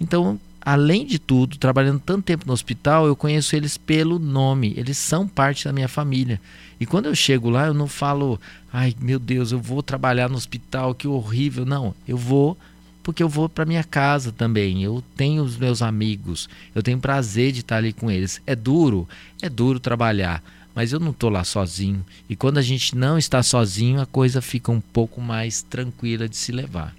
Então, 0.00 0.38
além 0.60 1.04
de 1.04 1.18
tudo, 1.18 1.58
trabalhando 1.58 1.98
tanto 1.98 2.22
tempo 2.22 2.46
no 2.46 2.52
hospital, 2.52 3.08
eu 3.08 3.16
conheço 3.16 3.56
eles 3.56 3.76
pelo 3.76 4.20
nome, 4.20 4.72
eles 4.76 4.96
são 4.96 5.26
parte 5.26 5.64
da 5.64 5.72
minha 5.72 5.88
família. 5.88 6.40
E 6.78 6.86
quando 6.86 7.06
eu 7.06 7.14
chego 7.16 7.50
lá, 7.50 7.66
eu 7.66 7.74
não 7.74 7.88
falo, 7.88 8.40
ai 8.72 8.94
meu 9.00 9.18
Deus, 9.18 9.50
eu 9.50 9.58
vou 9.58 9.82
trabalhar 9.82 10.28
no 10.28 10.36
hospital, 10.36 10.94
que 10.94 11.08
horrível. 11.08 11.66
Não, 11.66 11.92
eu 12.06 12.16
vou 12.16 12.56
porque 13.02 13.22
eu 13.22 13.28
vou 13.28 13.48
para 13.48 13.66
minha 13.66 13.82
casa 13.82 14.30
também. 14.30 14.80
Eu 14.82 15.02
tenho 15.16 15.42
os 15.42 15.56
meus 15.56 15.82
amigos, 15.82 16.48
eu 16.72 16.84
tenho 16.84 17.00
prazer 17.00 17.50
de 17.50 17.60
estar 17.60 17.78
ali 17.78 17.92
com 17.92 18.08
eles. 18.08 18.40
É 18.46 18.54
duro, 18.54 19.08
é 19.42 19.48
duro 19.48 19.80
trabalhar, 19.80 20.40
mas 20.74 20.92
eu 20.92 21.00
não 21.00 21.10
estou 21.10 21.30
lá 21.30 21.44
sozinho. 21.44 22.04
E 22.28 22.34
quando 22.34 22.58
a 22.58 22.62
gente 22.62 22.96
não 22.96 23.16
está 23.16 23.42
sozinho, 23.42 24.00
a 24.00 24.06
coisa 24.06 24.42
fica 24.42 24.72
um 24.72 24.80
pouco 24.80 25.20
mais 25.20 25.62
tranquila 25.62 26.28
de 26.28 26.36
se 26.36 26.52
levar. 26.52 26.94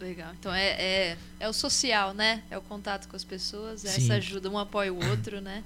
Legal. 0.00 0.32
Então 0.38 0.52
é, 0.52 0.70
é, 0.70 1.16
é 1.38 1.48
o 1.48 1.52
social, 1.52 2.12
né? 2.12 2.42
É 2.50 2.58
o 2.58 2.62
contato 2.62 3.08
com 3.08 3.14
as 3.14 3.22
pessoas, 3.22 3.84
é 3.84 3.88
essa 3.88 4.14
ajuda, 4.14 4.50
um 4.50 4.58
apoia 4.58 4.92
o 4.92 5.08
outro, 5.08 5.40
né? 5.40 5.62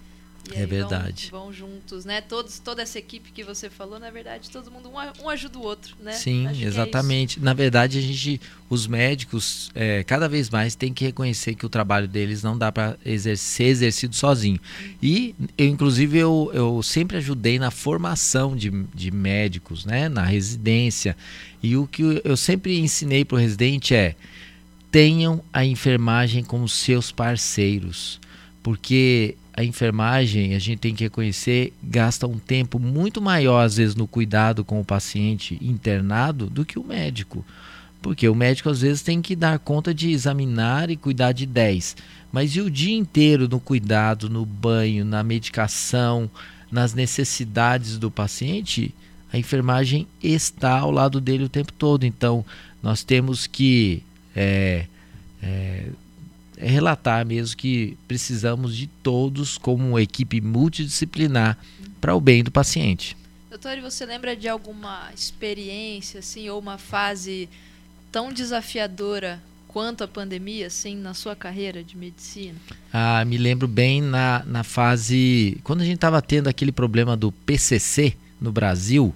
E 0.54 0.58
é 0.58 0.66
verdade. 0.66 1.28
Vão, 1.30 1.44
vão, 1.44 1.52
juntos, 1.52 2.04
né? 2.04 2.20
Todos, 2.20 2.58
toda 2.58 2.82
essa 2.82 2.98
equipe 2.98 3.30
que 3.32 3.42
você 3.42 3.68
falou, 3.68 3.98
na 3.98 4.10
verdade, 4.10 4.50
todo 4.50 4.70
mundo 4.70 4.88
um, 4.88 5.24
um 5.24 5.28
ajuda 5.28 5.58
o 5.58 5.62
outro, 5.62 5.96
né? 6.00 6.12
Sim, 6.12 6.46
Acho 6.46 6.62
é 6.62 6.66
exatamente. 6.66 7.38
É 7.38 7.42
na 7.42 7.52
verdade, 7.52 7.98
a 7.98 8.00
gente, 8.00 8.40
os 8.68 8.86
médicos, 8.86 9.70
é, 9.74 10.04
cada 10.04 10.28
vez 10.28 10.50
mais 10.50 10.74
tem 10.74 10.92
que 10.92 11.04
reconhecer 11.04 11.54
que 11.54 11.66
o 11.66 11.68
trabalho 11.68 12.06
deles 12.06 12.42
não 12.42 12.56
dá 12.56 12.70
para 12.70 12.96
exer 13.04 13.36
ser 13.36 13.64
exercido 13.64 14.14
sozinho. 14.14 14.60
E 15.02 15.34
eu, 15.56 15.66
inclusive, 15.66 16.18
eu, 16.18 16.50
eu 16.54 16.82
sempre 16.82 17.16
ajudei 17.16 17.58
na 17.58 17.70
formação 17.70 18.56
de, 18.56 18.70
de 18.94 19.10
médicos, 19.10 19.84
né? 19.84 20.08
Na 20.08 20.24
residência. 20.24 21.16
E 21.62 21.76
o 21.76 21.86
que 21.86 22.20
eu 22.24 22.36
sempre 22.36 22.78
ensinei 22.78 23.24
para 23.24 23.36
o 23.36 23.38
residente 23.38 23.94
é 23.94 24.14
tenham 24.90 25.42
a 25.52 25.64
enfermagem 25.64 26.42
como 26.42 26.68
seus 26.68 27.12
parceiros, 27.12 28.18
porque 28.66 29.36
a 29.56 29.62
enfermagem, 29.62 30.56
a 30.56 30.58
gente 30.58 30.80
tem 30.80 30.92
que 30.92 31.04
reconhecer, 31.04 31.72
gasta 31.80 32.26
um 32.26 32.36
tempo 32.36 32.80
muito 32.80 33.22
maior, 33.22 33.64
às 33.64 33.76
vezes, 33.76 33.94
no 33.94 34.08
cuidado 34.08 34.64
com 34.64 34.80
o 34.80 34.84
paciente 34.84 35.56
internado 35.62 36.50
do 36.50 36.64
que 36.64 36.76
o 36.76 36.82
médico. 36.82 37.46
Porque 38.02 38.28
o 38.28 38.34
médico, 38.34 38.68
às 38.68 38.80
vezes, 38.80 39.02
tem 39.02 39.22
que 39.22 39.36
dar 39.36 39.60
conta 39.60 39.94
de 39.94 40.10
examinar 40.10 40.90
e 40.90 40.96
cuidar 40.96 41.30
de 41.30 41.46
10. 41.46 41.96
Mas 42.32 42.56
e 42.56 42.60
o 42.60 42.68
dia 42.68 42.96
inteiro 42.96 43.48
no 43.48 43.60
cuidado, 43.60 44.28
no 44.28 44.44
banho, 44.44 45.04
na 45.04 45.22
medicação, 45.22 46.28
nas 46.68 46.92
necessidades 46.92 47.98
do 47.98 48.10
paciente? 48.10 48.92
A 49.32 49.38
enfermagem 49.38 50.08
está 50.20 50.80
ao 50.80 50.90
lado 50.90 51.20
dele 51.20 51.44
o 51.44 51.48
tempo 51.48 51.72
todo. 51.72 52.04
Então, 52.04 52.44
nós 52.82 53.04
temos 53.04 53.46
que. 53.46 54.02
É, 54.34 54.86
é, 55.40 55.86
é 56.56 56.68
relatar 56.68 57.24
mesmo 57.24 57.56
que 57.56 57.96
precisamos 58.08 58.76
de 58.76 58.86
todos 58.86 59.58
como 59.58 59.86
uma 59.88 60.02
equipe 60.02 60.40
multidisciplinar 60.40 61.58
para 62.00 62.14
o 62.14 62.20
bem 62.20 62.42
do 62.42 62.50
paciente. 62.50 63.16
Doutor, 63.50 63.80
você 63.80 64.04
lembra 64.04 64.36
de 64.36 64.48
alguma 64.48 65.10
experiência 65.14 66.20
assim 66.20 66.48
ou 66.48 66.58
uma 66.58 66.78
fase 66.78 67.48
tão 68.12 68.32
desafiadora 68.32 69.42
quanto 69.76 70.02
a 70.02 70.08
pandemia, 70.08 70.68
assim, 70.68 70.96
na 70.96 71.12
sua 71.12 71.36
carreira 71.36 71.84
de 71.84 71.98
medicina? 71.98 72.54
Ah, 72.90 73.22
me 73.26 73.36
lembro 73.36 73.68
bem 73.68 74.00
na, 74.00 74.42
na 74.46 74.64
fase 74.64 75.60
quando 75.62 75.82
a 75.82 75.84
gente 75.84 75.96
estava 75.96 76.22
tendo 76.22 76.48
aquele 76.48 76.72
problema 76.72 77.14
do 77.14 77.30
PCC 77.30 78.16
no 78.40 78.50
Brasil. 78.50 79.14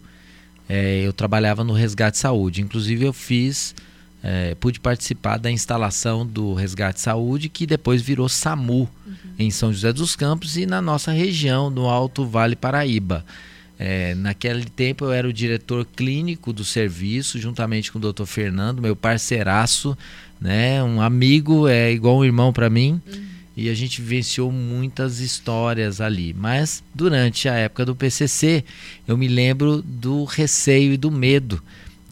É, 0.68 1.00
eu 1.00 1.14
trabalhava 1.14 1.64
no 1.64 1.72
resgate 1.72 2.18
saúde. 2.18 2.60
Inclusive 2.60 3.06
eu 3.06 3.12
fiz 3.14 3.74
é, 4.22 4.54
pude 4.54 4.78
participar 4.78 5.38
da 5.38 5.50
instalação 5.50 6.26
do 6.26 6.52
Resgate 6.52 7.00
Saúde, 7.00 7.48
que 7.48 7.66
depois 7.66 8.02
virou 8.02 8.28
SAMU 8.28 8.88
uhum. 9.06 9.14
em 9.38 9.50
São 9.50 9.72
José 9.72 9.92
dos 9.92 10.14
Campos 10.14 10.56
e 10.56 10.66
na 10.66 10.82
nossa 10.82 11.10
região, 11.10 11.70
no 11.70 11.88
Alto 11.88 12.26
Vale 12.26 12.54
Paraíba. 12.54 13.24
É, 13.78 14.14
naquele 14.14 14.66
tempo 14.66 15.06
eu 15.06 15.12
era 15.12 15.26
o 15.26 15.32
diretor 15.32 15.86
clínico 15.86 16.52
do 16.52 16.64
serviço, 16.64 17.38
juntamente 17.38 17.90
com 17.90 17.98
o 17.98 18.00
doutor 18.00 18.26
Fernando, 18.26 18.82
meu 18.82 18.94
parceiraço, 18.94 19.96
né, 20.38 20.82
um 20.82 21.00
amigo, 21.00 21.66
é 21.66 21.90
igual 21.90 22.18
um 22.18 22.24
irmão 22.24 22.52
para 22.52 22.68
mim. 22.68 23.00
Uhum. 23.06 23.30
E 23.56 23.68
a 23.70 23.74
gente 23.74 24.00
vivenciou 24.00 24.52
muitas 24.52 25.20
histórias 25.20 26.00
ali. 26.00 26.34
Mas 26.34 26.82
durante 26.94 27.48
a 27.48 27.54
época 27.54 27.84
do 27.84 27.96
PCC, 27.96 28.64
eu 29.08 29.16
me 29.16 29.28
lembro 29.28 29.82
do 29.82 30.24
receio 30.24 30.92
e 30.92 30.96
do 30.96 31.10
medo 31.10 31.62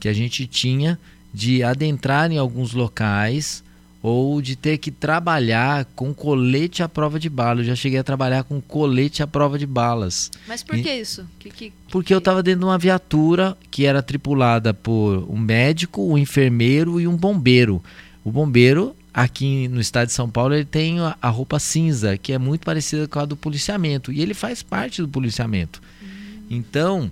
que 0.01 0.09
a 0.09 0.13
gente 0.13 0.47
tinha 0.47 0.99
de 1.33 1.63
adentrar 1.63 2.31
em 2.33 2.39
alguns 2.39 2.73
locais 2.73 3.63
ou 4.03 4.41
de 4.41 4.55
ter 4.55 4.79
que 4.79 4.91
trabalhar 4.91 5.85
com 5.97 6.15
colete 6.15 6.83
à 6.83 6.89
prova 6.89 7.19
de 7.19 7.29
bala. 7.29 7.61
Eu 7.61 7.65
já 7.65 7.75
cheguei 7.75 7.99
a 7.99 8.05
trabalhar 8.05 8.45
com 8.45 8.61
colete 8.61 9.23
à 9.23 9.27
prova 9.27 9.59
de 9.59 9.67
balas. 9.67 10.31
Mas 10.47 10.63
por 10.63 10.77
que 10.81 10.91
isso? 10.91 11.27
Que, 11.39 11.51
que, 11.51 11.73
porque 11.91 12.15
eu 12.15 12.19
estava 12.19 12.43
dentro 12.43 12.61
de 12.61 12.67
uma 12.67 12.79
viatura 12.79 13.57
que 13.71 13.85
era 13.87 14.03
tripulada 14.03 14.73
por 14.73 15.27
um 15.29 15.39
médico, 15.39 16.03
um 16.03 16.17
enfermeiro 16.17 17.01
e 17.01 17.09
um 17.09 17.17
bombeiro. 17.17 17.83
O 18.25 18.31
bombeiro, 18.31 18.95
aqui 19.13 19.69
no 19.69 19.81
estado 19.81 20.09
de 20.09 20.13
São 20.13 20.31
Paulo, 20.31 20.55
ele 20.55 20.65
tem 20.65 20.99
a 21.01 21.29
roupa 21.29 21.59
cinza, 21.59 22.17
que 22.17 22.33
é 22.33 22.39
muito 22.39 22.65
parecida 22.65 23.09
com 23.09 23.19
a 23.19 23.25
do 23.25 23.37
policiamento. 23.37 24.13
E 24.13 24.21
ele 24.21 24.35
faz 24.35 24.63
parte 24.63 25.03
do 25.03 25.09
policiamento. 25.09 25.83
Hum. 26.03 26.07
Então, 26.51 27.11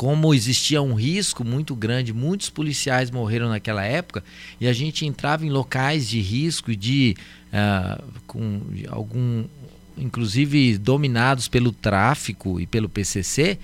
como 0.00 0.32
existia 0.32 0.80
um 0.80 0.94
risco 0.94 1.44
muito 1.44 1.76
grande, 1.76 2.10
muitos 2.10 2.48
policiais 2.48 3.10
morreram 3.10 3.50
naquela 3.50 3.84
época 3.84 4.24
e 4.58 4.66
a 4.66 4.72
gente 4.72 5.04
entrava 5.04 5.44
em 5.44 5.50
locais 5.50 6.08
de 6.08 6.18
risco 6.22 6.74
de 6.74 7.14
uh, 7.52 8.02
com 8.26 8.62
algum, 8.88 9.44
inclusive 9.98 10.78
dominados 10.78 11.48
pelo 11.48 11.70
tráfico 11.70 12.58
e 12.58 12.66
pelo 12.66 12.88
PCC, 12.88 13.58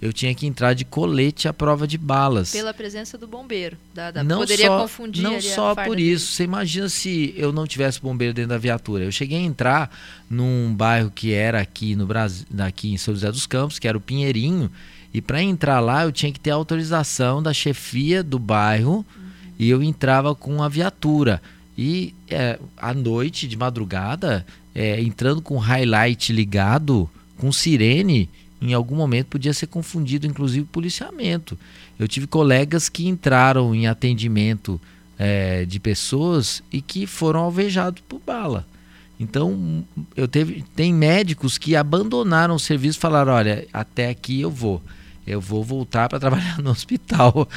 eu 0.00 0.14
tinha 0.14 0.34
que 0.34 0.46
entrar 0.46 0.72
de 0.72 0.82
colete 0.86 1.46
à 1.46 1.52
prova 1.52 1.86
de 1.86 1.98
balas. 1.98 2.52
Pela 2.52 2.72
presença 2.72 3.18
do 3.18 3.26
bombeiro. 3.26 3.76
Da, 3.92 4.10
da, 4.10 4.24
não 4.24 4.38
poderia 4.38 4.68
só, 4.68 4.80
confundir 4.80 5.22
Não 5.22 5.42
só 5.42 5.74
por 5.74 6.00
isso. 6.00 6.24
Dele. 6.24 6.36
Você 6.36 6.44
imagina 6.44 6.88
se 6.88 7.34
eu 7.36 7.52
não 7.52 7.66
tivesse 7.66 8.00
bombeiro 8.00 8.32
dentro 8.32 8.48
da 8.48 8.58
viatura. 8.58 9.04
Eu 9.04 9.12
cheguei 9.12 9.36
a 9.36 9.42
entrar 9.42 9.94
num 10.30 10.74
bairro 10.74 11.10
que 11.10 11.34
era 11.34 11.60
aqui 11.60 11.94
no 11.94 12.06
Brasil, 12.06 12.46
aqui 12.60 12.94
em 12.94 12.96
São 12.96 13.12
José 13.12 13.30
dos 13.30 13.46
Campos, 13.46 13.78
que 13.78 13.86
era 13.86 13.98
o 13.98 14.00
Pinheirinho, 14.00 14.72
e 15.14 15.20
para 15.20 15.42
entrar 15.42 15.80
lá 15.80 16.04
eu 16.04 16.12
tinha 16.12 16.32
que 16.32 16.40
ter 16.40 16.50
autorização 16.50 17.42
da 17.42 17.52
chefia 17.52 18.22
do 18.22 18.38
bairro 18.38 18.96
uhum. 18.96 19.04
e 19.58 19.68
eu 19.68 19.82
entrava 19.82 20.34
com 20.34 20.62
a 20.62 20.68
viatura. 20.68 21.42
E 21.76 22.14
é, 22.28 22.58
à 22.76 22.94
noite, 22.94 23.46
de 23.46 23.56
madrugada, 23.56 24.46
é, 24.74 25.00
entrando 25.00 25.42
com 25.42 25.58
highlight 25.58 26.32
ligado, 26.32 27.08
com 27.36 27.52
sirene, 27.52 28.28
em 28.60 28.72
algum 28.72 28.94
momento 28.94 29.26
podia 29.26 29.52
ser 29.52 29.66
confundido, 29.66 30.26
inclusive, 30.26 30.64
policiamento. 30.66 31.58
Eu 31.98 32.06
tive 32.06 32.26
colegas 32.26 32.88
que 32.88 33.08
entraram 33.08 33.74
em 33.74 33.86
atendimento 33.86 34.80
é, 35.18 35.64
de 35.64 35.78
pessoas 35.80 36.62
e 36.72 36.80
que 36.80 37.06
foram 37.06 37.40
alvejados 37.40 38.02
por 38.08 38.20
bala. 38.24 38.66
Então, 39.18 39.84
eu 40.16 40.26
teve, 40.26 40.64
tem 40.74 40.92
médicos 40.92 41.58
que 41.58 41.76
abandonaram 41.76 42.54
o 42.54 42.60
serviço 42.60 42.98
e 42.98 43.00
falaram: 43.00 43.32
olha, 43.32 43.66
até 43.72 44.08
aqui 44.08 44.40
eu 44.40 44.50
vou 44.50 44.82
eu 45.26 45.40
vou 45.40 45.62
voltar 45.62 46.08
para 46.08 46.18
trabalhar 46.18 46.58
no 46.58 46.70
hospital, 46.70 47.48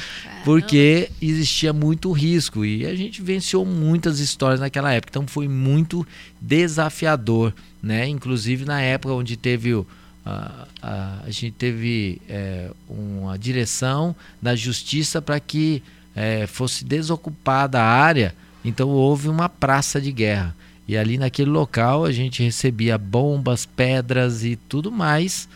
porque 0.44 1.10
existia 1.20 1.72
muito 1.72 2.12
risco 2.12 2.64
e 2.64 2.86
a 2.86 2.94
gente 2.94 3.20
venceu 3.20 3.64
muitas 3.64 4.20
histórias 4.20 4.60
naquela 4.60 4.92
época, 4.92 5.10
então 5.10 5.26
foi 5.26 5.48
muito 5.48 6.06
desafiador, 6.40 7.52
né? 7.82 8.08
Inclusive 8.08 8.64
na 8.64 8.80
época 8.80 9.14
onde 9.14 9.36
teve 9.36 9.74
o, 9.74 9.86
a, 10.24 10.66
a, 10.80 11.18
a 11.24 11.30
gente 11.30 11.52
teve 11.52 12.20
é, 12.28 12.70
uma 12.88 13.36
direção 13.38 14.14
da 14.40 14.54
justiça 14.54 15.20
para 15.20 15.40
que 15.40 15.82
é, 16.14 16.46
fosse 16.46 16.84
desocupada 16.84 17.80
a 17.80 17.84
área, 17.84 18.34
então 18.64 18.88
houve 18.88 19.28
uma 19.28 19.48
praça 19.48 20.00
de 20.00 20.12
guerra. 20.12 20.54
E 20.88 20.96
ali 20.96 21.18
naquele 21.18 21.50
local 21.50 22.04
a 22.04 22.12
gente 22.12 22.44
recebia 22.44 22.96
bombas, 22.96 23.66
pedras 23.66 24.44
e 24.44 24.54
tudo 24.54 24.92
mais 24.92 25.48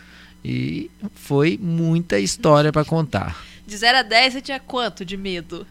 e 0.44 0.90
foi 1.14 1.58
muita 1.60 2.18
história 2.18 2.72
para 2.72 2.84
contar. 2.84 3.44
De 3.66 3.76
0 3.76 3.98
a 3.98 4.02
10 4.02 4.32
você 4.32 4.40
tinha 4.40 4.60
quanto 4.60 5.04
de 5.04 5.16
medo? 5.16 5.66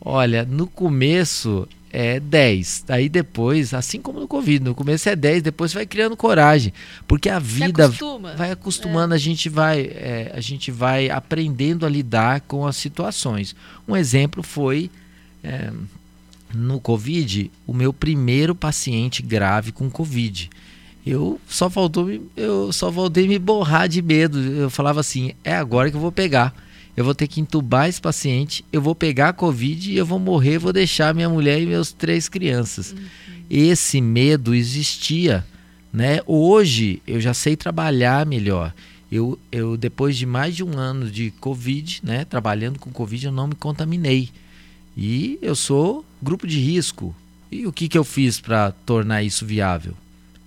Olha, 0.00 0.44
no 0.44 0.66
começo 0.66 1.68
é 1.90 2.20
10. 2.20 2.84
Aí 2.88 3.08
depois, 3.08 3.74
assim 3.74 4.00
como 4.00 4.20
no 4.20 4.28
Covid, 4.28 4.64
no 4.64 4.74
começo 4.74 5.08
é 5.08 5.16
10, 5.16 5.42
depois 5.42 5.70
você 5.70 5.78
vai 5.78 5.86
criando 5.86 6.16
coragem. 6.16 6.72
Porque 7.06 7.28
a 7.28 7.38
vida 7.38 7.88
vai 8.36 8.52
acostumando, 8.52 9.12
é. 9.12 9.16
a 9.16 9.18
gente 9.18 9.48
vai, 9.48 9.80
é, 9.80 10.32
a 10.34 10.40
gente 10.40 10.70
vai 10.70 11.10
aprendendo 11.10 11.84
a 11.84 11.88
lidar 11.88 12.42
com 12.42 12.66
as 12.66 12.76
situações. 12.76 13.54
Um 13.86 13.96
exemplo 13.96 14.42
foi 14.42 14.90
é, 15.42 15.70
no 16.54 16.80
Covid, 16.80 17.50
o 17.66 17.74
meu 17.74 17.92
primeiro 17.92 18.54
paciente 18.54 19.22
grave 19.22 19.72
com 19.72 19.90
Covid 19.90 20.48
eu 21.06 21.40
só 21.46 21.70
faltou 21.70 22.10
eu 22.36 22.72
só 22.72 22.90
voltei 22.90 23.28
me 23.28 23.38
borrar 23.38 23.88
de 23.88 24.02
medo. 24.02 24.40
Eu 24.40 24.68
falava 24.68 24.98
assim, 24.98 25.32
é 25.44 25.54
agora 25.54 25.88
que 25.88 25.96
eu 25.96 26.00
vou 26.00 26.10
pegar. 26.10 26.52
Eu 26.96 27.04
vou 27.04 27.14
ter 27.14 27.28
que 27.28 27.40
entubar 27.40 27.88
esse 27.88 28.00
paciente, 28.00 28.64
eu 28.72 28.80
vou 28.80 28.94
pegar 28.94 29.28
a 29.28 29.32
Covid 29.32 29.92
e 29.92 29.96
eu 29.96 30.06
vou 30.06 30.18
morrer, 30.18 30.58
vou 30.58 30.72
deixar 30.72 31.14
minha 31.14 31.28
mulher 31.28 31.60
e 31.60 31.66
meus 31.66 31.92
três 31.92 32.26
crianças. 32.26 32.92
Uhum. 32.92 32.98
Esse 33.50 34.00
medo 34.00 34.54
existia, 34.54 35.46
né? 35.92 36.20
Hoje 36.26 37.02
eu 37.06 37.20
já 37.20 37.34
sei 37.34 37.54
trabalhar 37.54 38.24
melhor. 38.24 38.72
Eu, 39.12 39.38
eu 39.52 39.76
depois 39.76 40.16
de 40.16 40.26
mais 40.26 40.56
de 40.56 40.64
um 40.64 40.76
ano 40.76 41.08
de 41.10 41.30
Covid, 41.32 42.00
né, 42.02 42.24
trabalhando 42.24 42.78
com 42.78 42.90
Covid, 42.90 43.26
eu 43.26 43.32
não 43.32 43.46
me 43.46 43.54
contaminei. 43.54 44.30
E 44.96 45.38
eu 45.42 45.54
sou 45.54 46.04
grupo 46.20 46.46
de 46.46 46.58
risco. 46.58 47.14
E 47.52 47.66
o 47.66 47.72
que, 47.72 47.88
que 47.88 47.98
eu 47.98 48.04
fiz 48.04 48.40
para 48.40 48.72
tornar 48.72 49.22
isso 49.22 49.46
viável? 49.46 49.94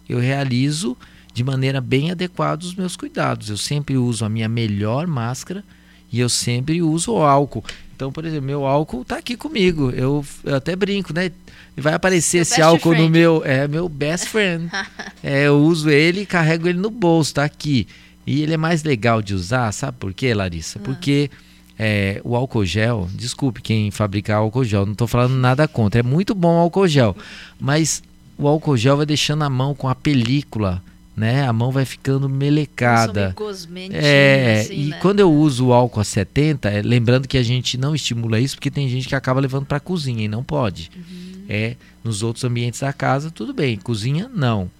Eu 0.09 0.19
realizo 0.19 0.97
de 1.33 1.43
maneira 1.43 1.79
bem 1.79 2.11
adequada 2.11 2.65
os 2.65 2.75
meus 2.75 2.97
cuidados. 2.97 3.49
Eu 3.49 3.57
sempre 3.57 3.95
uso 3.95 4.25
a 4.25 4.29
minha 4.29 4.49
melhor 4.49 5.07
máscara 5.07 5.63
e 6.11 6.19
eu 6.19 6.27
sempre 6.27 6.81
uso 6.81 7.13
o 7.13 7.21
álcool. 7.21 7.63
Então, 7.95 8.11
por 8.11 8.25
exemplo, 8.25 8.45
meu 8.45 8.65
álcool 8.65 9.03
está 9.03 9.17
aqui 9.17 9.37
comigo. 9.37 9.91
Eu, 9.91 10.25
eu, 10.43 10.55
até 10.55 10.75
brinco, 10.75 11.13
né? 11.13 11.31
Vai 11.77 11.93
aparecer 11.93 12.39
esse 12.39 12.61
álcool 12.61 12.91
friend. 12.91 13.03
no 13.03 13.09
meu. 13.09 13.43
É 13.45 13.67
meu 13.67 13.87
best 13.87 14.27
friend. 14.27 14.69
é, 15.21 15.47
eu 15.47 15.59
uso 15.59 15.89
ele 15.89 16.21
e 16.21 16.25
carrego 16.25 16.67
ele 16.67 16.79
no 16.79 16.89
bolso, 16.89 17.35
tá 17.35 17.43
aqui. 17.43 17.87
E 18.25 18.41
ele 18.41 18.53
é 18.53 18.57
mais 18.57 18.83
legal 18.83 19.21
de 19.21 19.33
usar, 19.33 19.71
sabe 19.71 19.97
por 19.97 20.13
quê, 20.13 20.33
Larissa? 20.33 20.79
Ah. 20.79 20.81
Porque 20.83 21.29
é, 21.77 22.21
o 22.23 22.35
álcool 22.35 22.65
gel, 22.65 23.09
desculpe 23.13 23.61
quem 23.61 23.91
fabrica 23.91 24.35
álcool 24.35 24.63
gel, 24.63 24.85
não 24.85 24.93
estou 24.93 25.07
falando 25.07 25.35
nada 25.35 25.67
contra. 25.67 25.99
É 25.99 26.03
muito 26.03 26.33
bom 26.33 26.55
o 26.55 26.59
álcool 26.59 26.87
gel. 26.87 27.15
Mas 27.59 28.01
o 28.39 28.47
álcool 28.47 28.77
gel 28.77 28.95
vai 28.95 29.05
deixando 29.05 29.43
a 29.43 29.49
mão 29.49 29.75
com 29.75 29.89
a 29.89 29.93
película, 29.93 30.81
né? 31.15 31.45
A 31.45 31.51
mão 31.51 31.71
vai 31.71 31.83
ficando 31.83 32.29
melecada. 32.29 33.35
É, 33.93 34.61
assim, 34.61 34.73
e 34.73 34.85
né? 34.85 34.97
quando 35.01 35.19
eu 35.19 35.29
uso 35.31 35.67
o 35.67 35.73
álcool 35.73 35.99
a 35.99 36.05
70, 36.05 36.69
é, 36.69 36.81
lembrando 36.81 37.27
que 37.27 37.37
a 37.37 37.43
gente 37.43 37.77
não 37.77 37.93
estimula 37.93 38.39
isso 38.39 38.55
porque 38.55 38.71
tem 38.71 38.87
gente 38.87 39.09
que 39.09 39.15
acaba 39.15 39.41
levando 39.41 39.65
para 39.65 39.77
a 39.77 39.81
cozinha 39.81 40.23
e 40.23 40.29
não 40.29 40.41
pode. 40.41 40.89
Uhum. 40.95 41.43
É, 41.49 41.75
nos 42.01 42.23
outros 42.23 42.45
ambientes 42.45 42.79
da 42.79 42.93
casa, 42.93 43.29
tudo 43.29 43.53
bem, 43.53 43.75
cozinha 43.75 44.31
não. 44.33 44.71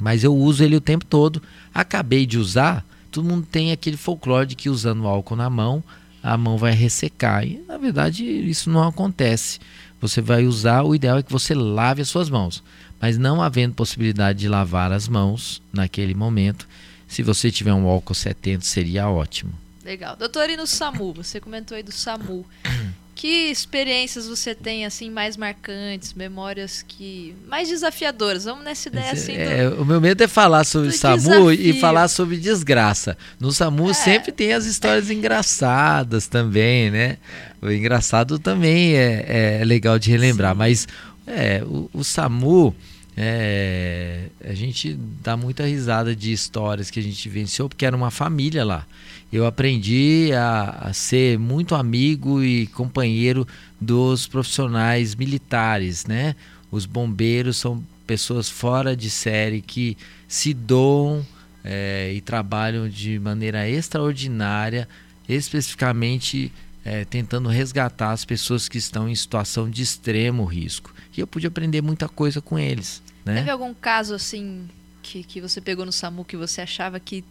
Mas 0.00 0.22
eu 0.22 0.34
uso 0.34 0.62
ele 0.62 0.76
o 0.76 0.80
tempo 0.80 1.04
todo. 1.04 1.42
Acabei 1.74 2.24
de 2.24 2.38
usar, 2.38 2.86
todo 3.10 3.28
mundo 3.28 3.44
tem 3.50 3.72
aquele 3.72 3.96
folclore 3.96 4.46
de 4.46 4.54
que 4.54 4.70
usando 4.70 5.02
o 5.02 5.08
álcool 5.08 5.34
na 5.34 5.50
mão, 5.50 5.82
a 6.22 6.36
mão 6.36 6.56
vai 6.56 6.72
ressecar. 6.72 7.44
E 7.44 7.60
na 7.66 7.76
verdade 7.76 8.24
isso 8.24 8.70
não 8.70 8.86
acontece. 8.86 9.58
Você 10.00 10.20
vai 10.20 10.44
usar, 10.46 10.82
o 10.82 10.94
ideal 10.94 11.18
é 11.18 11.22
que 11.22 11.32
você 11.32 11.54
lave 11.54 12.02
as 12.02 12.08
suas 12.08 12.28
mãos. 12.28 12.62
Mas 13.04 13.18
não 13.18 13.42
havendo 13.42 13.74
possibilidade 13.74 14.38
de 14.38 14.48
lavar 14.48 14.90
as 14.90 15.06
mãos 15.08 15.60
naquele 15.70 16.14
momento, 16.14 16.66
se 17.06 17.22
você 17.22 17.50
tiver 17.50 17.74
um 17.74 17.86
álcool 17.86 18.14
70, 18.14 18.64
seria 18.64 19.10
ótimo. 19.10 19.52
Legal. 19.84 20.16
Doutor, 20.16 20.48
e 20.48 20.56
no 20.56 20.66
SAMU? 20.66 21.12
Você 21.12 21.38
comentou 21.38 21.76
aí 21.76 21.82
do 21.82 21.92
SAMU. 21.92 22.46
que 23.14 23.50
experiências 23.50 24.26
você 24.26 24.54
tem 24.54 24.86
assim 24.86 25.10
mais 25.10 25.36
marcantes, 25.36 26.14
memórias 26.14 26.82
que 26.82 27.36
mais 27.46 27.68
desafiadoras? 27.68 28.46
Vamos 28.46 28.64
nessa 28.64 28.88
ideia 28.88 29.12
assim. 29.12 29.34
Do, 29.34 29.38
é, 29.38 29.68
o 29.68 29.84
meu 29.84 30.00
medo 30.00 30.24
é 30.24 30.26
falar 30.26 30.64
sobre 30.64 30.90
SAMU 30.90 31.18
desafio. 31.18 31.52
e 31.52 31.78
falar 31.78 32.08
sobre 32.08 32.38
desgraça. 32.38 33.18
No 33.38 33.52
SAMU 33.52 33.90
é. 33.90 33.92
sempre 33.92 34.32
tem 34.32 34.54
as 34.54 34.64
histórias 34.64 35.10
engraçadas 35.10 36.26
também, 36.26 36.90
né? 36.90 37.18
O 37.60 37.70
engraçado 37.70 38.38
também 38.38 38.94
é, 38.94 39.58
é 39.60 39.64
legal 39.66 39.98
de 39.98 40.10
relembrar, 40.10 40.52
Sim. 40.52 40.58
mas 40.58 40.88
é, 41.26 41.62
o, 41.66 41.90
o 41.92 42.02
SAMU 42.02 42.74
É, 43.16 44.28
a 44.44 44.54
gente 44.54 44.98
dá 45.22 45.36
muita 45.36 45.64
risada 45.66 46.16
de 46.16 46.32
histórias 46.32 46.90
que 46.90 46.98
a 46.98 47.02
gente 47.02 47.28
venceu, 47.28 47.68
porque 47.68 47.86
era 47.86 47.96
uma 47.96 48.10
família 48.10 48.64
lá. 48.64 48.86
Eu 49.32 49.46
aprendi 49.46 50.30
a, 50.32 50.88
a 50.88 50.92
ser 50.92 51.38
muito 51.38 51.74
amigo 51.74 52.42
e 52.42 52.66
companheiro 52.68 53.46
dos 53.80 54.26
profissionais 54.26 55.14
militares, 55.14 56.06
né? 56.06 56.34
Os 56.70 56.86
bombeiros 56.86 57.56
são 57.56 57.84
pessoas 58.06 58.48
fora 58.48 58.96
de 58.96 59.10
série 59.10 59.60
que 59.60 59.96
se 60.28 60.52
doam 60.52 61.24
é, 61.64 62.12
e 62.12 62.20
trabalham 62.20 62.88
de 62.88 63.18
maneira 63.18 63.68
extraordinária, 63.68 64.88
especificamente 65.28 66.52
é, 66.84 67.04
tentando 67.04 67.48
resgatar 67.48 68.10
as 68.10 68.24
pessoas 68.24 68.68
que 68.68 68.76
estão 68.76 69.08
em 69.08 69.14
situação 69.14 69.70
de 69.70 69.82
extremo 69.82 70.44
risco. 70.44 70.92
E 71.16 71.20
eu 71.20 71.26
pude 71.26 71.46
aprender 71.46 71.80
muita 71.80 72.08
coisa 72.08 72.40
com 72.40 72.58
eles. 72.58 73.02
Né? 73.24 73.36
Teve 73.36 73.50
algum 73.50 73.72
caso 73.72 74.14
assim 74.14 74.68
que, 75.02 75.22
que 75.22 75.40
você 75.40 75.60
pegou 75.60 75.84
no 75.84 75.92
SAMU 75.92 76.24
que 76.24 76.36
você 76.36 76.60
achava 76.60 76.98
que 77.00 77.24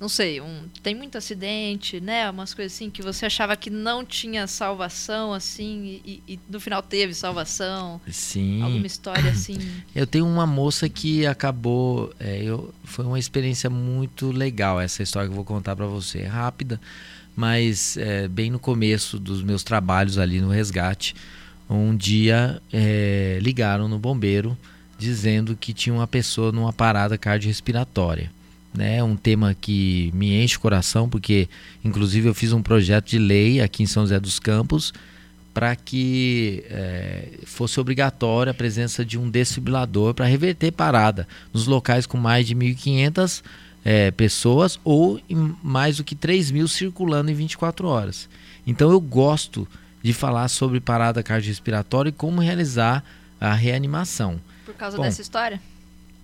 não 0.00 0.08
sei, 0.08 0.40
um, 0.40 0.62
tem 0.82 0.94
muito 0.94 1.18
acidente, 1.18 2.00
né? 2.00 2.30
Umas 2.30 2.54
coisas 2.54 2.72
assim 2.72 2.88
que 2.88 3.02
você 3.02 3.26
achava 3.26 3.54
que 3.54 3.68
não 3.68 4.02
tinha 4.02 4.46
salvação, 4.46 5.34
assim, 5.34 6.00
e, 6.02 6.22
e 6.26 6.40
no 6.48 6.58
final 6.58 6.82
teve 6.82 7.12
salvação. 7.12 8.00
Sim. 8.10 8.62
Alguma 8.62 8.86
história 8.86 9.28
assim. 9.30 9.58
Eu 9.94 10.06
tenho 10.06 10.26
uma 10.26 10.46
moça 10.46 10.88
que 10.88 11.26
acabou. 11.26 12.14
É, 12.18 12.42
eu, 12.42 12.72
foi 12.82 13.04
uma 13.04 13.18
experiência 13.18 13.68
muito 13.68 14.30
legal 14.30 14.80
essa 14.80 15.02
história 15.02 15.28
que 15.28 15.32
eu 15.32 15.36
vou 15.36 15.44
contar 15.44 15.76
para 15.76 15.86
você. 15.86 16.20
É 16.20 16.26
rápida, 16.26 16.80
mas 17.36 17.98
é, 17.98 18.26
bem 18.26 18.50
no 18.50 18.58
começo 18.58 19.18
dos 19.18 19.42
meus 19.42 19.62
trabalhos 19.62 20.16
ali 20.16 20.40
no 20.40 20.48
resgate, 20.48 21.14
um 21.68 21.94
dia 21.94 22.62
é, 22.72 23.38
ligaram 23.42 23.86
no 23.86 23.98
bombeiro 23.98 24.56
dizendo 25.00 25.56
que 25.56 25.72
tinha 25.72 25.94
uma 25.94 26.06
pessoa 26.06 26.52
numa 26.52 26.72
parada 26.72 27.18
cardiorrespiratória 27.18 28.30
né? 28.72 29.02
Um 29.02 29.16
tema 29.16 29.54
que 29.54 30.10
me 30.14 30.42
enche 30.42 30.56
o 30.56 30.60
coração, 30.60 31.08
porque 31.08 31.48
inclusive 31.84 32.28
eu 32.28 32.34
fiz 32.34 32.52
um 32.52 32.62
projeto 32.62 33.08
de 33.08 33.18
lei 33.18 33.60
aqui 33.60 33.82
em 33.82 33.86
São 33.86 34.04
José 34.04 34.20
dos 34.20 34.38
Campos 34.38 34.92
para 35.52 35.74
que 35.74 36.64
é, 36.70 37.28
fosse 37.44 37.80
obrigatória 37.80 38.52
a 38.52 38.54
presença 38.54 39.04
de 39.04 39.18
um 39.18 39.28
desfibrilador 39.28 40.14
para 40.14 40.24
reverter 40.24 40.70
parada 40.70 41.26
nos 41.52 41.66
locais 41.66 42.06
com 42.06 42.16
mais 42.16 42.46
de 42.46 42.54
1.500 42.54 43.42
é, 43.84 44.10
pessoas 44.12 44.78
ou 44.84 45.20
mais 45.60 45.96
do 45.96 46.04
que 46.04 46.14
3 46.14 46.52
mil 46.52 46.68
circulando 46.68 47.32
em 47.32 47.34
24 47.34 47.88
horas. 47.88 48.28
Então 48.64 48.90
eu 48.92 49.00
gosto 49.00 49.66
de 50.02 50.12
falar 50.12 50.46
sobre 50.48 50.78
parada 50.78 51.22
cardiorrespiratória 51.22 52.10
e 52.10 52.12
como 52.12 52.40
realizar 52.40 53.04
a 53.40 53.52
reanimação. 53.52 54.40
Por 54.72 54.78
causa 54.78 54.96
Bom, 54.96 55.02
dessa 55.02 55.20
história? 55.20 55.60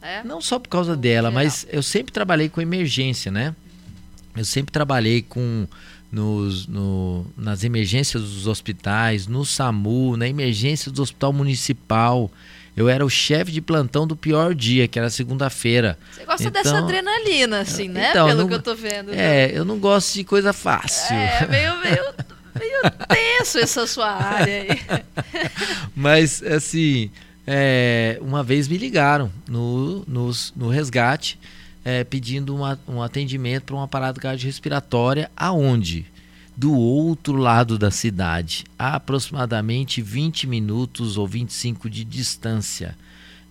É? 0.02 0.22
Não 0.22 0.40
só 0.40 0.58
por 0.58 0.68
causa 0.68 0.96
dela, 0.96 1.30
mas 1.30 1.66
eu 1.70 1.82
sempre 1.82 2.12
trabalhei 2.12 2.48
com 2.48 2.60
emergência, 2.60 3.30
né? 3.30 3.54
Eu 4.36 4.44
sempre 4.44 4.70
trabalhei 4.70 5.22
com 5.22 5.66
nos, 6.12 6.66
no, 6.66 7.26
nas 7.36 7.64
emergências 7.64 8.22
dos 8.22 8.46
hospitais, 8.46 9.26
no 9.26 9.44
SAMU, 9.44 10.16
na 10.16 10.28
emergência 10.28 10.90
do 10.90 11.02
hospital 11.02 11.32
municipal. 11.32 12.30
Eu 12.76 12.88
era 12.88 13.04
o 13.04 13.08
chefe 13.08 13.50
de 13.50 13.60
plantão 13.62 14.06
do 14.06 14.14
pior 14.14 14.54
dia, 14.54 14.86
que 14.86 14.98
era 14.98 15.08
segunda-feira. 15.08 15.98
Você 16.12 16.24
gosta 16.24 16.48
então, 16.48 16.62
dessa 16.62 16.78
adrenalina, 16.78 17.60
assim, 17.60 17.88
né? 17.88 18.10
Então, 18.10 18.28
Pelo 18.28 18.40
não, 18.42 18.48
que 18.48 18.54
eu 18.54 18.62
tô 18.62 18.74
vendo. 18.74 19.12
É, 19.12 19.50
eu 19.52 19.64
não 19.64 19.78
gosto 19.78 20.14
de 20.14 20.24
coisa 20.24 20.52
fácil. 20.52 21.16
É, 21.16 21.46
meio, 21.48 21.74
meio, 21.80 22.04
meio 22.58 22.80
tenso 23.08 23.58
essa 23.58 23.86
sua 23.86 24.10
área 24.10 24.62
aí. 24.62 25.04
Mas, 25.96 26.42
assim, 26.42 27.10
é, 27.46 28.18
uma 28.20 28.42
vez 28.42 28.66
me 28.66 28.76
ligaram 28.76 29.30
no, 29.48 30.04
no, 30.06 30.68
resgate 30.68 31.38
é, 31.84 32.02
pedindo 32.02 32.54
uma, 32.54 32.78
um 32.88 33.00
atendimento 33.00 33.64
para 33.64 33.76
uma 33.76 33.86
parada 33.86 34.20
cardiorrespiratória 34.20 35.30
aonde? 35.36 36.06
Do 36.56 36.72
outro 36.72 37.36
lado 37.36 37.78
da 37.78 37.90
cidade, 37.90 38.64
a 38.78 38.94
aproximadamente 38.94 40.00
20 40.00 40.46
minutos 40.46 41.18
ou 41.18 41.28
25 41.28 41.88
de 41.90 42.02
distância. 42.02 42.96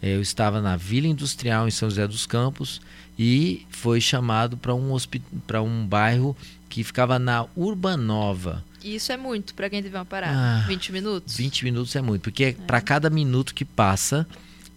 É, 0.02 0.16
eu 0.16 0.22
estava 0.22 0.60
na 0.60 0.76
Vila 0.76 1.08
Industrial 1.08 1.68
em 1.68 1.72
São 1.72 1.90
José 1.90 2.08
dos 2.08 2.26
Campos 2.26 2.82
e 3.18 3.66
foi 3.70 4.02
chamado 4.02 4.58
para 4.58 4.74
um, 4.74 4.96
um 4.96 5.86
bairro 5.86 6.36
que 6.68 6.84
ficava 6.84 7.18
na 7.20 7.46
Urbanova. 7.56 8.64
Isso 8.86 9.12
é 9.12 9.18
muito 9.18 9.56
para 9.56 9.68
quem 9.68 9.82
teve 9.82 9.98
uma 9.98 10.06
parada. 10.06 10.64
Ah, 10.64 10.68
20 10.68 10.92
minutos? 10.92 11.36
20 11.36 11.64
minutos 11.66 11.96
é 11.96 12.02
muito, 12.04 12.22
porque 12.22 12.44
é. 12.44 12.52
para 12.54 12.80
cada 12.80 13.10
minuto 13.10 13.56
que 13.56 13.66
passa, 13.66 14.28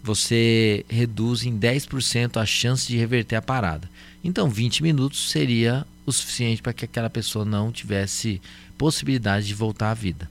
você 0.01 0.83
reduz 0.89 1.45
em 1.45 1.55
10% 1.57 2.41
a 2.41 2.45
chance 2.45 2.87
de 2.87 2.97
reverter 2.97 3.35
a 3.35 3.41
parada. 3.41 3.87
Então, 4.23 4.49
20 4.49 4.81
minutos 4.81 5.29
seria 5.29 5.85
o 6.07 6.11
suficiente 6.11 6.59
para 6.59 6.73
que 6.73 6.85
aquela 6.85 7.09
pessoa 7.09 7.45
não 7.45 7.71
tivesse 7.71 8.41
possibilidade 8.79 9.45
de 9.45 9.53
voltar 9.53 9.91
à 9.91 9.93
vida. 9.93 10.27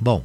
Bom, 0.00 0.24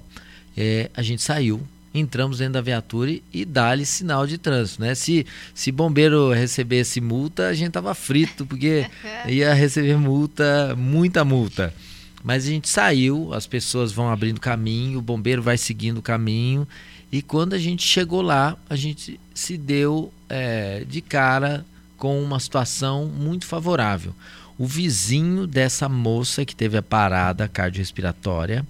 é, 0.55 0.91
a 0.93 1.01
gente 1.01 1.23
saiu, 1.23 1.65
entramos 1.91 2.37
dentro 2.37 2.53
da 2.53 2.61
viatura 2.61 3.17
e 3.33 3.43
dá-lhe 3.43 3.87
sinal 3.87 4.27
de 4.27 4.37
trânsito, 4.37 4.81
né? 4.81 4.93
Se, 4.93 5.25
se 5.55 5.71
bombeiro 5.71 6.29
recebesse 6.29 7.01
multa, 7.01 7.47
a 7.47 7.53
gente 7.55 7.71
tava 7.71 7.95
frito, 7.95 8.45
porque 8.45 8.85
ia 9.27 9.51
receber 9.51 9.97
multa, 9.97 10.75
muita 10.77 11.25
multa. 11.25 11.73
Mas 12.23 12.45
a 12.45 12.49
gente 12.49 12.69
saiu, 12.69 13.33
as 13.33 13.47
pessoas 13.47 13.91
vão 13.91 14.09
abrindo 14.09 14.39
caminho, 14.39 14.99
o 14.99 15.01
bombeiro 15.01 15.41
vai 15.41 15.57
seguindo 15.57 15.97
o 15.97 16.01
caminho. 16.01 16.67
E 17.11 17.21
quando 17.21 17.53
a 17.53 17.57
gente 17.57 17.85
chegou 17.85 18.21
lá, 18.21 18.57
a 18.69 18.75
gente 18.75 19.19
se 19.33 19.57
deu 19.57 20.13
é, 20.29 20.85
de 20.87 21.01
cara 21.01 21.65
com 21.97 22.21
uma 22.21 22.39
situação 22.39 23.05
muito 23.05 23.45
favorável. 23.45 24.13
O 24.57 24.65
vizinho 24.65 25.47
dessa 25.47 25.89
moça 25.89 26.45
que 26.45 26.55
teve 26.55 26.77
a 26.77 26.81
parada 26.81 27.47
cardiorrespiratória 27.47 28.65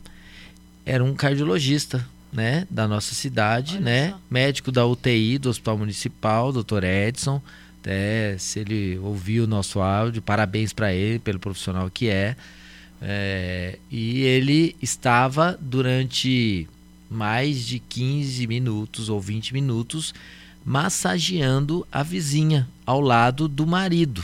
era 0.86 1.04
um 1.04 1.14
cardiologista, 1.14 2.06
né, 2.32 2.66
da 2.70 2.88
nossa 2.88 3.14
cidade, 3.14 3.76
Olha 3.76 3.84
né, 3.84 4.10
só. 4.12 4.20
médico 4.30 4.72
da 4.72 4.86
UTI 4.86 5.38
do 5.38 5.50
Hospital 5.50 5.78
Municipal, 5.78 6.52
Dr. 6.52 6.84
Edson. 6.84 7.42
Até 7.82 8.38
se 8.38 8.60
ele 8.60 8.98
ouviu 9.00 9.44
o 9.44 9.48
nosso 9.48 9.82
áudio, 9.82 10.22
parabéns 10.22 10.72
para 10.72 10.94
ele 10.94 11.20
pelo 11.20 11.40
profissional 11.40 11.90
que 11.90 12.10
é. 12.10 12.36
É, 13.02 13.80
e 13.90 14.22
ele 14.22 14.76
estava 14.82 15.58
durante 15.60 16.68
mais 17.10 17.66
de 17.66 17.80
15 17.80 18.46
minutos 18.48 19.10
ou 19.10 19.20
20 19.20 19.54
minutos 19.54 20.14
massageando 20.64 21.86
a 21.92 22.04
vizinha 22.04 22.68
ao 22.86 23.02
lado 23.02 23.48
do 23.48 23.66
marido. 23.66 24.24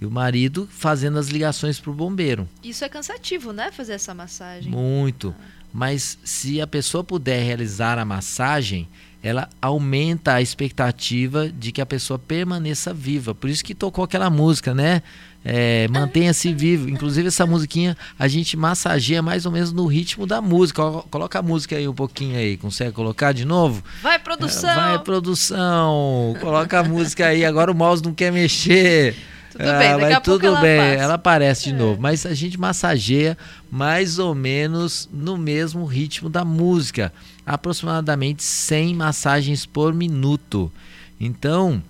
E 0.00 0.06
o 0.06 0.10
marido 0.10 0.68
fazendo 0.70 1.18
as 1.18 1.28
ligações 1.28 1.80
para 1.80 1.90
o 1.90 1.94
bombeiro. 1.94 2.48
Isso 2.62 2.84
é 2.84 2.88
cansativo, 2.88 3.52
né? 3.52 3.72
Fazer 3.72 3.94
essa 3.94 4.14
massagem. 4.14 4.70
Muito. 4.70 5.34
Ah. 5.38 5.44
Mas 5.72 6.18
se 6.22 6.60
a 6.60 6.66
pessoa 6.66 7.02
puder 7.02 7.42
realizar 7.42 7.98
a 7.98 8.04
massagem, 8.04 8.88
ela 9.22 9.48
aumenta 9.60 10.34
a 10.34 10.42
expectativa 10.42 11.48
de 11.48 11.72
que 11.72 11.80
a 11.80 11.86
pessoa 11.86 12.18
permaneça 12.18 12.94
viva. 12.94 13.34
Por 13.34 13.50
isso 13.50 13.64
que 13.64 13.74
tocou 13.74 14.04
aquela 14.04 14.30
música, 14.30 14.72
né? 14.72 15.02
É, 15.44 15.86
Mantenha-se 15.88 16.54
vivo. 16.54 16.88
Inclusive, 16.88 17.28
essa 17.28 17.46
musiquinha 17.46 17.96
a 18.18 18.26
gente 18.26 18.56
massageia 18.56 19.20
mais 19.20 19.44
ou 19.44 19.52
menos 19.52 19.72
no 19.72 19.86
ritmo 19.86 20.26
da 20.26 20.40
música. 20.40 20.82
Coloca 21.10 21.38
a 21.38 21.42
música 21.42 21.76
aí 21.76 21.86
um 21.86 21.94
pouquinho 21.94 22.38
aí. 22.38 22.56
Consegue 22.56 22.92
colocar 22.92 23.32
de 23.32 23.44
novo? 23.44 23.84
Vai, 24.02 24.18
produção! 24.18 24.70
É, 24.70 24.74
vai, 24.74 24.98
produção! 25.00 26.34
Coloca 26.40 26.80
a 26.80 26.82
música 26.82 27.26
aí. 27.26 27.44
Agora 27.44 27.70
o 27.70 27.74
mouse 27.74 28.02
não 28.02 28.14
quer 28.14 28.32
mexer. 28.32 29.14
Tudo 29.52 29.70
ah, 29.70 29.78
bem, 29.78 29.98
daqui 29.98 30.12
a 30.14 30.20
tudo 30.20 30.40
pouco 30.40 30.60
bem, 30.62 30.76
ela, 30.78 30.90
passa. 30.90 31.02
ela 31.04 31.14
aparece 31.14 31.64
de 31.64 31.70
é. 31.70 31.78
novo. 31.78 32.00
Mas 32.00 32.26
a 32.26 32.34
gente 32.34 32.58
massageia 32.58 33.38
mais 33.70 34.18
ou 34.18 34.34
menos 34.34 35.08
no 35.12 35.36
mesmo 35.36 35.84
ritmo 35.84 36.28
da 36.28 36.44
música. 36.44 37.12
Aproximadamente 37.46 38.42
100 38.42 38.94
massagens 38.94 39.66
por 39.66 39.94
minuto. 39.94 40.72
Então, 41.20 41.82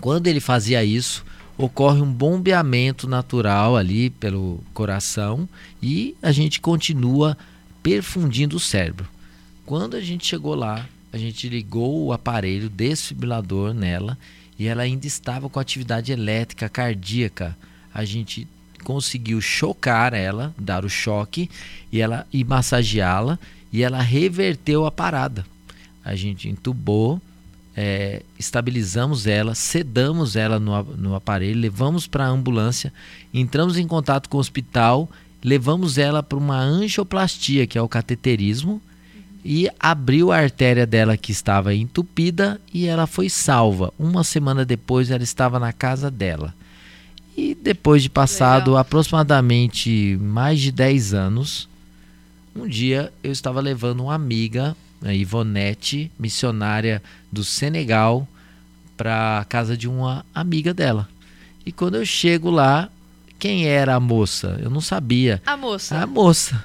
quando 0.00 0.28
ele 0.28 0.38
fazia 0.38 0.84
isso, 0.84 1.24
ocorre 1.56 2.00
um 2.00 2.12
bombeamento 2.12 3.08
natural 3.08 3.76
ali 3.76 4.10
pelo 4.10 4.60
coração 4.72 5.48
e 5.82 6.16
a 6.22 6.32
gente 6.32 6.60
continua 6.60 7.36
perfundindo 7.82 8.56
o 8.56 8.60
cérebro. 8.60 9.06
Quando 9.64 9.96
a 9.96 10.00
gente 10.00 10.26
chegou 10.26 10.54
lá, 10.54 10.88
a 11.12 11.18
gente 11.18 11.48
ligou 11.48 12.06
o 12.06 12.12
aparelho 12.12 12.68
desfibrilador 12.68 13.74
nela 13.74 14.18
e 14.58 14.66
ela 14.66 14.82
ainda 14.82 15.06
estava 15.06 15.48
com 15.48 15.60
atividade 15.60 16.12
elétrica 16.12 16.68
cardíaca. 16.68 17.56
A 17.92 18.04
gente 18.04 18.46
conseguiu 18.82 19.40
chocar 19.40 20.14
ela, 20.14 20.54
dar 20.58 20.84
o 20.84 20.88
choque 20.88 21.50
e 21.90 22.00
ela 22.00 22.26
e 22.32 22.42
massageá-la 22.44 23.38
e 23.72 23.82
ela 23.82 24.00
reverteu 24.00 24.86
a 24.86 24.90
parada. 24.90 25.46
A 26.04 26.14
gente 26.14 26.48
entubou 26.48 27.20
é, 27.76 28.22
estabilizamos 28.38 29.26
ela, 29.26 29.54
sedamos 29.54 30.36
ela 30.36 30.58
no, 30.58 30.82
no 30.82 31.14
aparelho, 31.14 31.60
levamos 31.60 32.06
para 32.06 32.26
a 32.26 32.28
ambulância, 32.28 32.92
entramos 33.32 33.78
em 33.78 33.86
contato 33.86 34.28
com 34.28 34.36
o 34.36 34.40
hospital, 34.40 35.08
levamos 35.42 35.98
ela 35.98 36.22
para 36.22 36.38
uma 36.38 36.58
angioplastia, 36.58 37.66
que 37.66 37.78
é 37.78 37.82
o 37.82 37.88
cateterismo, 37.88 38.80
e 39.44 39.68
abriu 39.80 40.30
a 40.30 40.36
artéria 40.36 40.86
dela 40.86 41.16
que 41.16 41.32
estava 41.32 41.74
entupida 41.74 42.60
e 42.72 42.86
ela 42.86 43.06
foi 43.06 43.28
salva. 43.28 43.92
Uma 43.98 44.22
semana 44.22 44.64
depois 44.64 45.10
ela 45.10 45.22
estava 45.22 45.58
na 45.58 45.72
casa 45.72 46.10
dela. 46.10 46.54
E 47.36 47.54
depois 47.54 48.02
de 48.02 48.10
passado 48.10 48.70
Legal. 48.70 48.78
aproximadamente 48.78 50.16
mais 50.20 50.60
de 50.60 50.70
10 50.70 51.14
anos, 51.14 51.68
um 52.54 52.68
dia 52.68 53.12
eu 53.24 53.32
estava 53.32 53.60
levando 53.60 54.04
uma 54.04 54.14
amiga, 54.14 54.76
Ivonete, 55.04 56.10
missionária 56.18 57.02
do 57.30 57.42
Senegal, 57.42 58.28
para 58.96 59.40
a 59.40 59.44
casa 59.44 59.76
de 59.76 59.88
uma 59.88 60.24
amiga 60.34 60.72
dela. 60.72 61.08
E 61.64 61.72
quando 61.72 61.96
eu 61.96 62.04
chego 62.04 62.50
lá, 62.50 62.88
quem 63.38 63.66
era 63.66 63.94
a 63.94 64.00
moça? 64.00 64.58
Eu 64.62 64.70
não 64.70 64.80
sabia. 64.80 65.42
A 65.44 65.56
moça. 65.56 65.98
A 65.98 66.06
moça. 66.06 66.64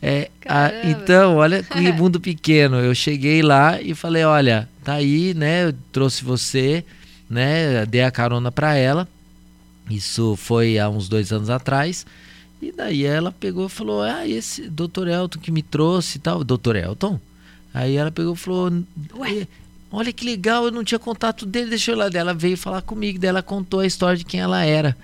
É, 0.00 0.30
a, 0.46 0.70
então, 0.84 1.36
olha 1.36 1.62
que 1.62 1.90
mundo 1.92 2.20
pequeno. 2.20 2.76
Eu 2.76 2.94
cheguei 2.94 3.42
lá 3.42 3.80
e 3.80 3.94
falei: 3.94 4.24
olha, 4.24 4.68
tá 4.84 4.94
aí, 4.94 5.34
né? 5.34 5.64
Eu 5.64 5.74
trouxe 5.92 6.24
você, 6.24 6.84
né? 7.28 7.84
Dei 7.86 8.02
a 8.02 8.10
carona 8.10 8.52
para 8.52 8.74
ela. 8.74 9.08
Isso 9.90 10.36
foi 10.36 10.78
há 10.78 10.88
uns 10.88 11.08
dois 11.08 11.32
anos 11.32 11.50
atrás. 11.50 12.06
E 12.60 12.72
daí 12.72 13.04
ela 13.04 13.32
pegou 13.32 13.66
e 13.66 13.70
falou: 13.70 14.02
Ah, 14.02 14.26
esse 14.26 14.68
doutor 14.68 15.08
Elton 15.08 15.38
que 15.38 15.50
me 15.50 15.62
trouxe 15.62 16.18
e 16.18 16.20
tal. 16.20 16.44
Doutor 16.44 16.76
Elton? 16.76 17.18
Aí 17.72 17.96
ela 17.96 18.10
pegou 18.10 18.34
e 18.34 18.36
falou: 18.36 18.72
Ué? 19.16 19.46
Olha 19.90 20.12
que 20.12 20.24
legal, 20.24 20.66
eu 20.66 20.70
não 20.70 20.84
tinha 20.84 20.98
contato 20.98 21.46
dele, 21.46 21.70
deixou 21.70 21.96
lá 21.96 22.08
dela. 22.08 22.34
Veio 22.34 22.58
falar 22.58 22.82
comigo, 22.82 23.18
dela 23.18 23.42
contou 23.42 23.80
a 23.80 23.86
história 23.86 24.18
de 24.18 24.24
quem 24.24 24.40
ela 24.40 24.62
era. 24.62 24.96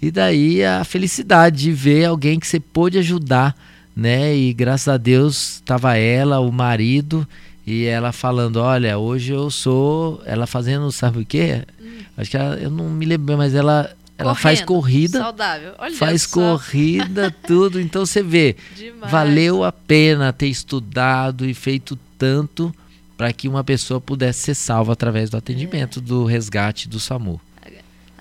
E 0.00 0.10
daí 0.10 0.64
a 0.64 0.82
felicidade 0.84 1.58
de 1.58 1.72
ver 1.72 2.06
alguém 2.06 2.40
que 2.40 2.46
você 2.46 2.58
pôde 2.58 2.98
ajudar, 2.98 3.54
né? 3.94 4.34
E 4.34 4.52
graças 4.52 4.88
a 4.88 4.96
Deus 4.96 5.56
estava 5.56 5.96
ela, 5.96 6.40
o 6.40 6.50
marido, 6.50 7.28
e 7.66 7.84
ela 7.84 8.10
falando: 8.10 8.56
Olha, 8.56 8.98
hoje 8.98 9.32
eu 9.32 9.50
sou. 9.50 10.22
Ela 10.24 10.46
fazendo, 10.46 10.90
sabe 10.90 11.20
o 11.20 11.26
quê? 11.26 11.62
Hum. 11.80 12.00
Acho 12.16 12.30
que 12.30 12.36
ela, 12.36 12.56
eu 12.56 12.70
não 12.70 12.88
me 12.88 13.04
lembro, 13.04 13.36
mas 13.36 13.54
ela 13.54 13.94
ela 14.22 14.34
faz 14.34 14.60
corrida. 14.60 15.18
Saudável. 15.18 15.74
Olha 15.78 15.94
faz 15.96 16.22
só. 16.22 16.40
corrida, 16.40 17.30
tudo. 17.46 17.80
Então 17.80 18.06
você 18.06 18.22
vê, 18.22 18.56
Demais. 18.76 19.10
valeu 19.10 19.64
a 19.64 19.72
pena 19.72 20.32
ter 20.32 20.48
estudado 20.48 21.46
e 21.46 21.54
feito 21.54 21.98
tanto 22.16 22.74
para 23.16 23.32
que 23.32 23.48
uma 23.48 23.62
pessoa 23.62 24.00
pudesse 24.00 24.40
ser 24.40 24.54
salva 24.54 24.92
através 24.92 25.30
do 25.30 25.36
atendimento, 25.36 25.98
é. 25.98 26.02
do 26.02 26.24
resgate 26.24 26.88
do 26.88 26.98
SAMU. 26.98 27.40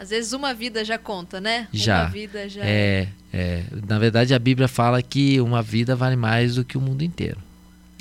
Às 0.02 0.10
vezes 0.10 0.34
uma 0.34 0.52
vida 0.52 0.84
já 0.84 0.98
conta, 0.98 1.40
né? 1.40 1.68
Já. 1.72 2.06
Uma 2.06 2.10
vida 2.10 2.50
já. 2.50 2.62
É, 2.64 3.08
é. 3.32 3.64
Na 3.88 4.00
verdade, 4.00 4.34
a 4.34 4.40
Bíblia 4.40 4.68
fala 4.68 5.00
que 5.00 5.40
uma 5.40 5.62
vida 5.62 5.96
vale 5.96 6.16
mais 6.16 6.56
do 6.56 6.66
que 6.66 6.76
o 6.76 6.82
mundo 6.82 7.04
inteiro. 7.04 7.38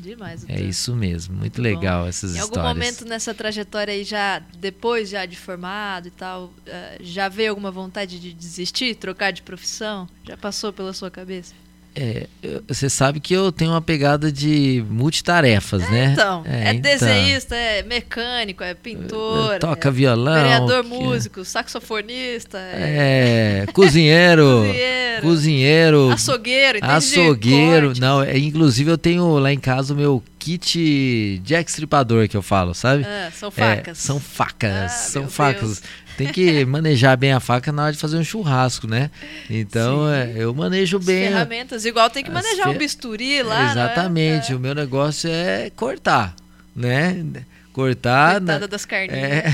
Demais. 0.01 0.45
É 0.49 0.61
isso 0.61 0.95
mesmo, 0.95 1.35
muito, 1.35 1.61
muito 1.61 1.63
legal 1.63 2.03
bom. 2.03 2.09
essas 2.09 2.35
em 2.35 2.39
histórias. 2.39 2.57
Em 2.57 2.61
algum 2.61 2.75
momento 2.75 3.05
nessa 3.05 3.35
trajetória 3.35 3.93
aí, 3.93 4.05
já 4.05 4.39
depois 4.59 5.09
já 5.09 5.27
de 5.27 5.37
formado 5.37 6.09
e 6.09 6.11
tal, 6.11 6.53
eh, 6.67 6.99
já 7.01 7.29
veio 7.29 7.51
alguma 7.51 7.71
vontade 7.71 8.19
de 8.19 8.33
desistir, 8.33 8.95
trocar 8.95 9.31
de 9.33 9.43
profissão? 9.43 10.09
Já 10.25 10.37
passou 10.37 10.73
pela 10.73 10.93
sua 10.93 11.11
cabeça? 11.11 11.55
É, 11.95 12.27
você 12.69 12.89
sabe 12.89 13.19
que 13.19 13.35
eu 13.35 13.51
tenho 13.51 13.73
uma 13.73 13.83
pegada 13.83 14.31
de 14.31 14.85
multitarefas, 14.89 15.83
é, 15.83 15.91
né? 15.91 16.11
Então, 16.13 16.45
é, 16.47 16.69
é 16.69 16.75
então. 16.75 16.83
desenhista, 16.83 17.57
é 17.57 17.83
mecânico, 17.83 18.63
é 18.63 18.75
pintor, 18.75 19.59
toca 19.59 19.89
é 19.89 19.93
violão, 19.93 20.35
vereador, 20.35 20.85
músico, 20.85 21.45
saxofonista, 21.45 22.59
é, 22.59 23.65
é 23.67 23.73
cozinheiro, 23.73 24.45
cozinheiro, 25.21 25.23
cozinheiro, 25.23 26.11
açougueiro, 26.11 26.79
açougueiro. 26.83 27.93
Não, 27.99 28.23
é, 28.23 28.39
inclusive 28.39 28.91
eu 28.91 28.99
tenho 28.99 29.39
lá 29.39 29.53
em 29.53 29.59
casa 29.59 29.93
o 29.93 29.97
meu 29.97 30.23
kit 30.39 31.41
de 31.43 31.55
extripador 31.55 32.29
que 32.29 32.37
eu 32.37 32.43
falo, 32.43 32.73
sabe? 32.73 33.05
Ah, 33.05 33.31
são 33.35 33.51
facas. 33.51 33.99
são 33.99 34.21
facas, 34.21 34.71
ah, 34.71 34.89
são 34.89 35.29
facas. 35.29 35.81
Deus 35.81 36.10
tem 36.25 36.33
que 36.33 36.65
manejar 36.67 37.17
bem 37.17 37.33
a 37.33 37.41
faca 37.41 37.73
na 37.73 37.85
hora 37.85 37.93
de 37.93 37.99
fazer 37.99 38.19
um 38.19 38.25
churrasco, 38.25 38.87
né? 38.87 39.11
Então 39.49 40.09
é, 40.09 40.35
eu 40.37 40.55
manejo 40.55 40.99
As 40.99 41.05
bem. 41.05 41.29
ferramentas, 41.29 41.85
igual 41.85 42.11
tem 42.11 42.23
que 42.23 42.31
manejar 42.31 42.69
o 42.69 42.73
um 42.73 42.79
bisturi 42.79 43.43
lá. 43.43 43.65
Né? 43.65 43.71
Exatamente, 43.71 44.53
é? 44.53 44.57
o 44.57 44.59
meu 44.59 44.75
negócio 44.75 45.31
é 45.31 45.71
cortar, 45.71 46.35
né? 46.77 47.25
Cortar. 47.73 48.41
Coitada 48.41 48.69
das 48.69 48.85
carninhas. 48.85 49.23
É. 49.23 49.45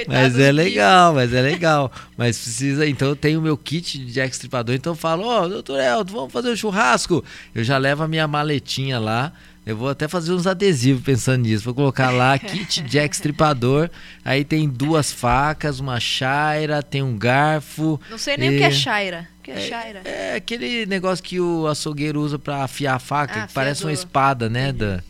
mas 0.08 0.38
é 0.38 0.50
legal, 0.50 1.14
mas 1.14 1.32
é 1.32 1.42
legal. 1.42 1.92
Mas 2.16 2.38
precisa. 2.38 2.86
Então 2.86 3.08
eu 3.08 3.16
tenho 3.16 3.38
o 3.38 3.42
meu 3.42 3.56
kit 3.56 3.98
de 3.98 4.18
extripador, 4.18 4.74
então 4.74 4.92
eu 4.94 4.96
falo, 4.96 5.26
ó, 5.26 5.44
oh, 5.44 5.48
doutor 5.48 5.78
Elton, 5.78 6.12
vamos 6.12 6.32
fazer 6.32 6.50
um 6.50 6.56
churrasco. 6.56 7.22
Eu 7.54 7.62
já 7.62 7.76
levo 7.76 8.02
a 8.02 8.08
minha 8.08 8.26
maletinha 8.26 8.98
lá 8.98 9.30
eu 9.66 9.76
vou 9.76 9.88
até 9.88 10.06
fazer 10.06 10.32
uns 10.32 10.46
adesivos 10.46 11.02
pensando 11.02 11.42
nisso. 11.42 11.64
Vou 11.64 11.74
colocar 11.74 12.10
lá 12.10 12.38
kit 12.40 12.82
Jack 12.82 13.16
Stripador. 13.16 13.90
Aí 14.24 14.44
tem 14.44 14.68
duas 14.68 15.10
facas, 15.10 15.80
uma 15.80 15.98
chaira, 15.98 16.84
tem 16.84 17.02
um 17.02 17.18
garfo. 17.18 18.00
Não 18.08 18.16
sei 18.16 18.36
nem 18.36 18.52
e... 18.52 18.54
o 18.54 18.58
que 18.58 18.64
é 18.64 18.70
chaira. 18.70 19.28
O 19.40 19.42
que 19.42 19.50
é, 19.50 19.54
é 19.54 19.68
chaira? 19.68 20.02
É 20.04 20.36
aquele 20.36 20.86
negócio 20.86 21.22
que 21.24 21.40
o 21.40 21.66
açougueiro 21.66 22.20
usa 22.20 22.38
para 22.38 22.62
afiar 22.62 22.94
a 22.94 22.98
faca, 23.00 23.42
ah, 23.42 23.46
que 23.48 23.52
parece 23.52 23.82
uma 23.82 23.92
espada, 23.92 24.48
né? 24.48 24.72
Da, 24.72 25.02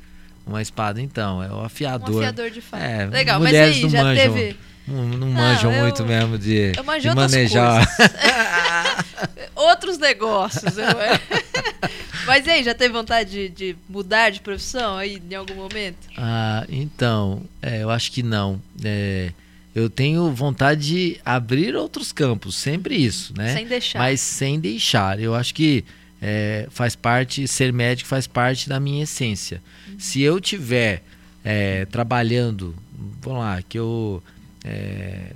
uma 0.46 0.62
espada, 0.62 1.02
então. 1.02 1.42
É 1.42 1.52
o 1.52 1.60
afiador. 1.60 2.14
Um 2.14 2.18
afiador 2.18 2.50
de 2.50 2.62
faca. 2.62 2.82
É, 2.82 3.04
Legal, 3.04 3.38
mas 3.38 3.54
aí 3.54 3.90
já 3.90 4.02
manjam, 4.02 4.34
teve. 4.34 4.56
Não, 4.88 5.04
não 5.04 5.28
manjam 5.28 5.70
eu, 5.70 5.82
muito 5.82 6.02
mesmo 6.02 6.38
de, 6.38 6.72
eu 6.74 7.00
de 7.00 7.14
manejar. 7.14 7.86
outros 9.54 9.98
negócios. 9.98 10.78
Eu... 10.78 10.86
Mas 12.26 12.46
aí, 12.48 12.64
já 12.64 12.74
teve 12.74 12.92
vontade 12.92 13.30
de, 13.30 13.48
de, 13.48 13.76
mudar 13.88 14.30
de 14.30 14.40
profissão 14.40 14.96
aí 14.96 15.22
em 15.30 15.34
algum 15.34 15.54
momento? 15.54 16.08
Ah, 16.16 16.66
então, 16.68 17.42
é, 17.62 17.82
eu 17.82 17.90
acho 17.90 18.10
que 18.10 18.22
não. 18.22 18.60
É, 18.84 19.30
eu 19.74 19.88
tenho 19.88 20.32
vontade 20.32 20.86
de 20.86 21.20
abrir 21.24 21.76
outros 21.76 22.10
campos, 22.10 22.56
sempre 22.56 22.96
isso, 22.96 23.32
né? 23.36 23.54
Sem 23.54 23.66
deixar. 23.66 23.98
Mas 23.98 24.20
sem 24.20 24.58
deixar. 24.58 25.20
Eu 25.20 25.34
acho 25.34 25.54
que 25.54 25.84
é, 26.20 26.66
faz 26.70 26.96
parte, 26.96 27.46
ser 27.46 27.72
médico 27.72 28.08
faz 28.08 28.26
parte 28.26 28.68
da 28.68 28.80
minha 28.80 29.04
essência. 29.04 29.62
Uhum. 29.88 29.94
Se 29.98 30.22
eu 30.22 30.40
tiver 30.40 31.02
é, 31.44 31.84
trabalhando, 31.86 32.74
vamos 33.20 33.40
lá, 33.40 33.62
que 33.62 33.78
eu 33.78 34.22
é, 34.64 35.32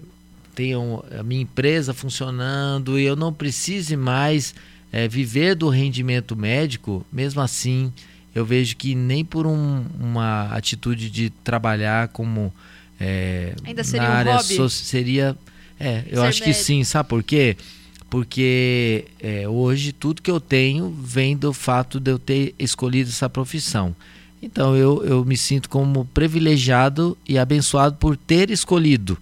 tenho 0.54 1.04
a 1.18 1.22
minha 1.22 1.42
empresa 1.42 1.94
funcionando 1.94 2.98
e 2.98 3.04
eu 3.04 3.14
não 3.14 3.32
precise 3.32 3.96
mais 3.96 4.54
é, 4.92 5.06
viver 5.08 5.54
do 5.54 5.68
rendimento 5.68 6.36
médico, 6.36 7.04
mesmo 7.12 7.40
assim, 7.40 7.92
eu 8.34 8.44
vejo 8.44 8.76
que 8.76 8.94
nem 8.94 9.24
por 9.24 9.46
um, 9.46 9.84
uma 9.98 10.46
atitude 10.54 11.10
de 11.10 11.30
trabalhar 11.30 12.08
como 12.08 12.52
é, 12.98 13.54
Ainda 13.64 13.82
seria 13.82 14.08
na 14.08 14.14
área 14.14 14.32
um 14.32 14.36
hobby? 14.36 14.54
So, 14.56 14.68
seria 14.68 15.36
é, 15.78 16.04
eu 16.08 16.20
Ser 16.20 16.28
acho 16.28 16.42
que 16.42 16.52
sim, 16.52 16.84
sabe 16.84 17.08
por 17.08 17.22
quê? 17.22 17.56
Porque 18.10 19.06
é, 19.20 19.48
hoje 19.48 19.92
tudo 19.92 20.20
que 20.20 20.30
eu 20.30 20.38
tenho 20.38 20.90
vem 20.90 21.34
do 21.34 21.52
fato 21.54 21.98
de 21.98 22.10
eu 22.10 22.18
ter 22.18 22.54
escolhido 22.58 23.08
essa 23.08 23.30
profissão. 23.30 23.96
Então 24.42 24.76
eu, 24.76 25.02
eu 25.04 25.24
me 25.24 25.36
sinto 25.36 25.70
como 25.70 26.04
privilegiado 26.06 27.16
e 27.26 27.38
abençoado 27.38 27.96
por 27.96 28.16
ter 28.16 28.50
escolhido. 28.50 29.16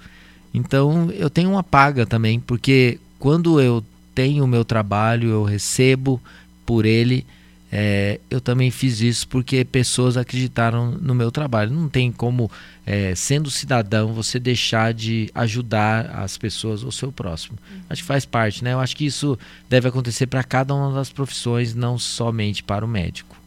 Então 0.52 1.10
eu 1.12 1.30
tenho 1.30 1.50
uma 1.50 1.62
paga 1.62 2.04
também, 2.04 2.40
porque 2.40 2.98
quando 3.18 3.60
eu 3.60 3.84
tenho 4.18 4.42
o 4.42 4.48
meu 4.48 4.64
trabalho, 4.64 5.28
eu 5.28 5.44
recebo 5.44 6.20
por 6.66 6.84
ele. 6.84 7.24
É, 7.70 8.18
eu 8.28 8.40
também 8.40 8.68
fiz 8.68 9.00
isso 9.00 9.28
porque 9.28 9.64
pessoas 9.64 10.16
acreditaram 10.16 10.90
no 10.90 11.14
meu 11.14 11.30
trabalho. 11.30 11.70
Não 11.70 11.88
tem 11.88 12.10
como, 12.10 12.50
é, 12.84 13.14
sendo 13.14 13.48
cidadão, 13.48 14.12
você 14.12 14.40
deixar 14.40 14.92
de 14.92 15.30
ajudar 15.32 16.06
as 16.16 16.36
pessoas 16.36 16.82
ou 16.82 16.90
seu 16.90 17.12
próximo. 17.12 17.56
Uhum. 17.70 17.82
Acho 17.88 18.02
que 18.02 18.08
faz 18.08 18.24
parte, 18.24 18.64
né? 18.64 18.72
Eu 18.72 18.80
acho 18.80 18.96
que 18.96 19.06
isso 19.06 19.38
deve 19.70 19.86
acontecer 19.86 20.26
para 20.26 20.42
cada 20.42 20.74
uma 20.74 20.92
das 20.92 21.10
profissões, 21.10 21.72
não 21.72 21.96
somente 21.96 22.64
para 22.64 22.84
o 22.84 22.88
médico. 22.88 23.37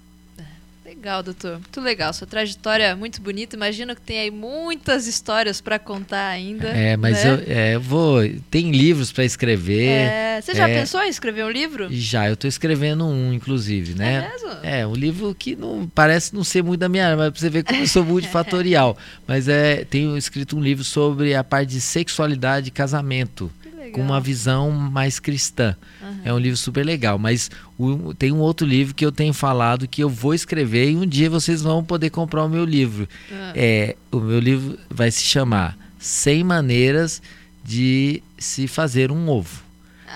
Legal, 1.02 1.24
doutor. 1.24 1.54
Muito 1.54 1.82
legal. 1.82 2.14
Sua 2.14 2.28
trajetória 2.28 2.84
é 2.84 2.94
muito 2.94 3.20
bonita. 3.24 3.56
Imagino 3.56 3.96
que 3.96 4.02
tem 4.02 4.20
aí 4.20 4.30
muitas 4.30 5.08
histórias 5.08 5.60
para 5.60 5.80
contar 5.80 6.28
ainda. 6.28 6.68
É, 6.68 6.96
mas 6.96 7.24
né? 7.24 7.32
eu, 7.32 7.44
é, 7.48 7.76
eu, 7.76 7.82
vou. 7.82 8.20
Tem 8.52 8.70
livros 8.70 9.12
para 9.12 9.26
escrever. 9.26 9.88
É, 9.88 10.40
você 10.40 10.54
já 10.54 10.70
é, 10.70 10.80
pensou 10.80 11.02
em 11.02 11.10
escrever 11.10 11.44
um 11.44 11.50
livro? 11.50 11.88
Já, 11.90 12.28
eu 12.28 12.36
estou 12.36 12.48
escrevendo 12.48 13.04
um, 13.04 13.34
inclusive, 13.34 13.96
né? 13.96 14.14
É 14.14 14.32
mesmo? 14.32 14.50
É, 14.62 14.86
um 14.86 14.94
livro 14.94 15.34
que 15.34 15.56
não 15.56 15.90
parece 15.92 16.36
não 16.36 16.44
ser 16.44 16.62
muito 16.62 16.82
da 16.82 16.88
minha 16.88 17.04
área, 17.04 17.18
mas 17.18 17.32
pra 17.32 17.40
você 17.40 17.50
ver 17.50 17.64
como 17.64 17.80
eu 17.80 17.88
sou 17.88 18.06
multifatorial. 18.06 18.96
mas 19.26 19.48
é, 19.48 19.84
tenho 19.84 20.16
escrito 20.16 20.56
um 20.56 20.62
livro 20.62 20.84
sobre 20.84 21.34
a 21.34 21.44
parte 21.44 21.70
de 21.70 21.82
sexualidade 21.82 22.68
e 22.68 22.72
casamento 22.72 23.52
com 23.92 24.02
uma 24.02 24.20
visão 24.20 24.72
mais 24.72 25.20
cristã. 25.20 25.76
Uhum. 26.02 26.22
É 26.24 26.34
um 26.34 26.38
livro 26.38 26.58
super 26.58 26.86
legal. 26.86 27.18
Mas 27.18 27.50
o, 27.78 28.14
tem 28.14 28.32
um 28.32 28.40
outro 28.40 28.66
livro 28.66 28.94
que 28.94 29.06
eu 29.06 29.12
tenho 29.12 29.34
falado 29.34 29.88
que 29.88 30.04
eu 30.04 30.10
vou 30.10 30.34
escrever 30.34 30.92
e 30.92 30.96
um 30.96 31.06
dia 31.06 31.30
vocês 31.30 31.62
vão 31.62 31.84
poder 31.84 32.10
comprar 32.10 32.44
o 32.44 32.50
meu 32.50 32.66
livro. 32.66 33.08
Uhum. 33.30 33.52
É, 33.56 33.96
o 34.12 34.20
meu 34.20 34.40
livro 34.40 34.78
vai 34.90 35.12
se 35.12 35.24
chamar 35.24 35.78
100 36.00 36.44
Maneiras 36.44 37.22
de 37.64 38.24
se 38.38 38.68
Fazer 38.68 39.12
um 39.12 39.30
Ovo. 39.30 39.71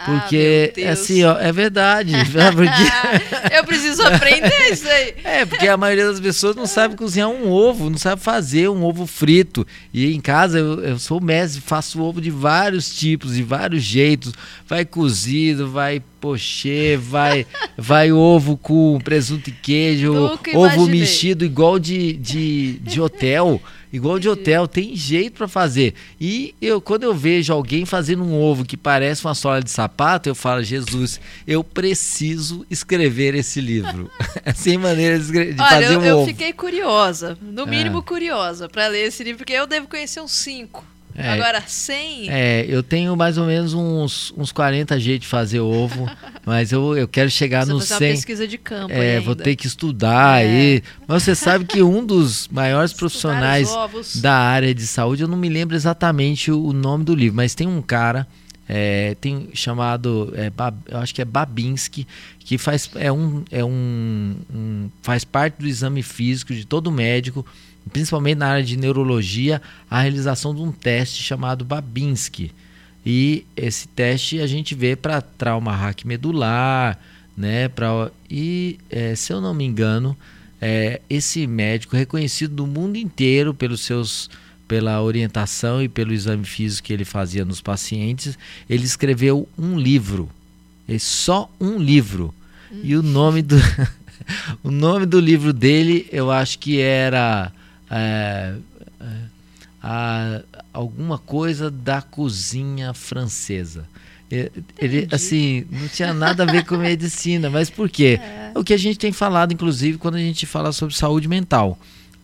Porque, 0.05 0.73
ah, 0.85 0.91
assim, 0.91 1.23
ó, 1.23 1.37
é 1.39 1.51
verdade. 1.51 2.13
porque... 2.55 3.55
eu 3.55 3.63
preciso 3.63 4.03
aprender 4.03 4.51
isso 4.71 4.87
aí. 4.87 5.15
É, 5.23 5.45
porque 5.45 5.67
a 5.67 5.77
maioria 5.77 6.07
das 6.07 6.19
pessoas 6.19 6.55
não 6.55 6.65
sabe 6.65 6.95
cozinhar 6.95 7.29
um 7.29 7.49
ovo, 7.49 7.89
não 7.89 7.97
sabe 7.97 8.21
fazer 8.21 8.69
um 8.69 8.83
ovo 8.83 9.05
frito. 9.05 9.65
E 9.93 10.13
em 10.13 10.19
casa 10.19 10.59
eu, 10.59 10.83
eu 10.83 10.99
sou 10.99 11.21
mestre, 11.21 11.61
faço 11.61 12.01
ovo 12.01 12.19
de 12.19 12.29
vários 12.29 12.93
tipos, 12.93 13.35
de 13.35 13.43
vários 13.43 13.83
jeitos. 13.83 14.33
Vai 14.67 14.85
cozido, 14.85 15.69
vai 15.69 16.01
pochê, 16.25 16.97
vai, 16.97 17.45
vai 17.77 18.11
ovo 18.11 18.57
com 18.57 18.99
presunto 19.03 19.51
e 19.51 19.53
queijo, 19.53 20.11
ovo 20.55 20.87
mexido 20.87 21.45
igual 21.45 21.77
de, 21.77 22.13
de, 22.13 22.79
de 22.79 22.99
hotel. 22.99 23.61
Igual 23.93 24.19
de 24.19 24.27
hotel, 24.27 24.67
tem 24.67 24.93
jeito 24.93 25.37
para 25.37 25.47
fazer. 25.47 25.93
E 26.19 26.53
eu, 26.61 26.81
quando 26.81 27.03
eu 27.03 27.13
vejo 27.13 27.53
alguém 27.53 27.85
fazendo 27.85 28.23
um 28.23 28.33
ovo 28.33 28.65
que 28.65 28.75
parece 28.75 29.23
uma 29.23 29.33
sola 29.35 29.61
de 29.61 29.71
sapato, 29.71 30.27
eu 30.27 30.35
falo, 30.35 30.61
Jesus, 30.61 31.21
eu 31.47 31.63
preciso 31.63 32.65
escrever 32.69 33.35
esse 33.35 33.61
livro. 33.61 34.11
Sem 34.53 34.77
maneira 34.77 35.17
de, 35.17 35.31
de 35.31 35.61
Olha, 35.61 35.69
fazer 35.69 35.93
eu, 35.93 35.99
um 35.99 36.03
eu 36.03 36.17
ovo. 36.17 36.23
Eu 36.23 36.27
fiquei 36.27 36.51
curiosa, 36.51 37.37
no 37.41 37.65
mínimo 37.65 37.99
é. 37.99 38.01
curiosa, 38.01 38.67
para 38.67 38.87
ler 38.87 39.05
esse 39.07 39.23
livro, 39.23 39.37
porque 39.37 39.53
eu 39.53 39.67
devo 39.67 39.87
conhecer 39.87 40.19
uns 40.19 40.31
cinco. 40.31 40.83
É, 41.17 41.29
Agora, 41.29 41.63
100. 41.65 42.29
É, 42.29 42.65
eu 42.67 42.83
tenho 42.83 43.15
mais 43.15 43.37
ou 43.37 43.45
menos 43.45 43.73
uns, 43.73 44.33
uns 44.35 44.51
40 44.51 44.99
jeitos 44.99 45.21
de 45.21 45.27
fazer 45.27 45.61
ovo, 45.61 46.09
mas 46.45 46.73
eu, 46.73 46.97
eu 46.97 47.07
quero 47.07 47.31
chegar 47.31 47.65
no 47.65 47.79
100. 47.79 47.95
Uma 47.95 47.99
pesquisa 47.99 48.45
de 48.45 48.57
campo. 48.57 48.93
É, 48.93 49.21
vou 49.21 49.33
ter 49.33 49.55
que 49.55 49.65
estudar 49.65 50.41
é. 50.41 50.45
aí. 50.45 50.83
Mas 51.07 51.23
você 51.23 51.33
sabe 51.33 51.63
que 51.63 51.81
um 51.81 52.05
dos 52.05 52.49
maiores 52.49 52.91
profissionais 52.91 53.69
da 54.15 54.33
área 54.33 54.75
de 54.75 54.85
saúde, 54.85 55.23
eu 55.23 55.27
não 55.27 55.37
me 55.37 55.47
lembro 55.47 55.73
exatamente 55.73 56.51
o 56.51 56.73
nome 56.73 57.05
do 57.05 57.15
livro, 57.15 57.37
mas 57.37 57.55
tem 57.55 57.65
um 57.65 57.81
cara. 57.81 58.27
É, 58.67 59.15
tem 59.21 59.49
chamado, 59.53 60.33
é, 60.35 60.51
eu 60.87 60.97
acho 60.97 61.13
que 61.13 61.21
é 61.21 61.25
Babinski, 61.25 62.07
que 62.39 62.57
faz, 62.57 62.89
é 62.95 63.11
um, 63.11 63.43
é 63.51 63.63
um, 63.63 64.35
um, 64.53 64.89
faz 65.03 65.23
parte 65.23 65.59
do 65.59 65.67
exame 65.67 66.01
físico 66.01 66.53
de 66.53 66.65
todo 66.65 66.91
médico 66.91 67.45
principalmente 67.91 68.37
na 68.37 68.47
área 68.47 68.63
de 68.63 68.77
neurologia, 68.77 69.61
a 69.89 70.01
realização 70.01 70.53
de 70.55 70.61
um 70.61 70.71
teste 70.71 71.21
chamado 71.21 71.63
Babinski. 71.63 72.51
E 73.05 73.45
esse 73.55 73.87
teste 73.87 74.39
a 74.39 74.47
gente 74.47 74.73
vê 74.73 74.95
para 74.95 75.21
trauma 75.21 75.75
raquimedular, 75.75 76.97
né? 77.37 77.67
Pra, 77.67 78.09
e, 78.29 78.79
é, 78.89 79.15
se 79.15 79.31
eu 79.31 79.39
não 79.39 79.53
me 79.53 79.63
engano, 79.63 80.17
é, 80.59 80.99
esse 81.09 81.45
médico 81.45 81.95
reconhecido 81.95 82.55
do 82.55 82.65
mundo 82.65 82.97
inteiro 82.97 83.53
pelos 83.53 83.81
seus 83.81 84.29
pela 84.67 85.01
orientação 85.01 85.81
e 85.81 85.87
pelo 85.87 86.13
exame 86.13 86.45
físico 86.45 86.87
que 86.87 86.93
ele 86.93 87.05
fazia 87.05 87.45
nos 87.45 87.61
pacientes, 87.61 88.37
ele 88.69 88.83
escreveu 88.83 89.47
um 89.57 89.77
livro, 89.77 90.29
é 90.87 90.97
só 90.99 91.49
um 91.59 91.77
livro. 91.77 92.33
Hum. 92.71 92.81
E 92.83 92.95
o 92.95 93.03
nome 93.03 93.41
do 93.41 93.55
o 94.63 94.71
nome 94.71 95.05
do 95.05 95.19
livro 95.19 95.53
dele, 95.53 96.07
eu 96.11 96.31
acho 96.31 96.59
que 96.59 96.79
era 96.79 97.51
é, 97.89 98.55
é, 98.99 99.05
a, 99.81 100.41
alguma 100.73 101.17
coisa 101.17 101.69
da 101.69 102.01
cozinha 102.01 102.93
francesa. 102.93 103.87
Ele, 104.79 105.07
assim, 105.11 105.65
não 105.69 105.87
tinha 105.87 106.13
nada 106.13 106.43
a 106.43 106.45
ver 106.45 106.65
com 106.65 106.75
medicina, 106.75 107.49
mas 107.49 107.69
por 107.69 107.89
quê? 107.89 108.19
É. 108.55 108.57
O 108.57 108.63
que 108.63 108.73
a 108.73 108.77
gente 108.77 108.97
tem 108.97 109.11
falado, 109.11 109.51
inclusive, 109.51 109.97
quando 109.97 110.15
a 110.15 110.19
gente 110.19 110.45
fala 110.45 110.71
sobre 110.71 110.95
saúde 110.95 111.27
mental. 111.27 111.77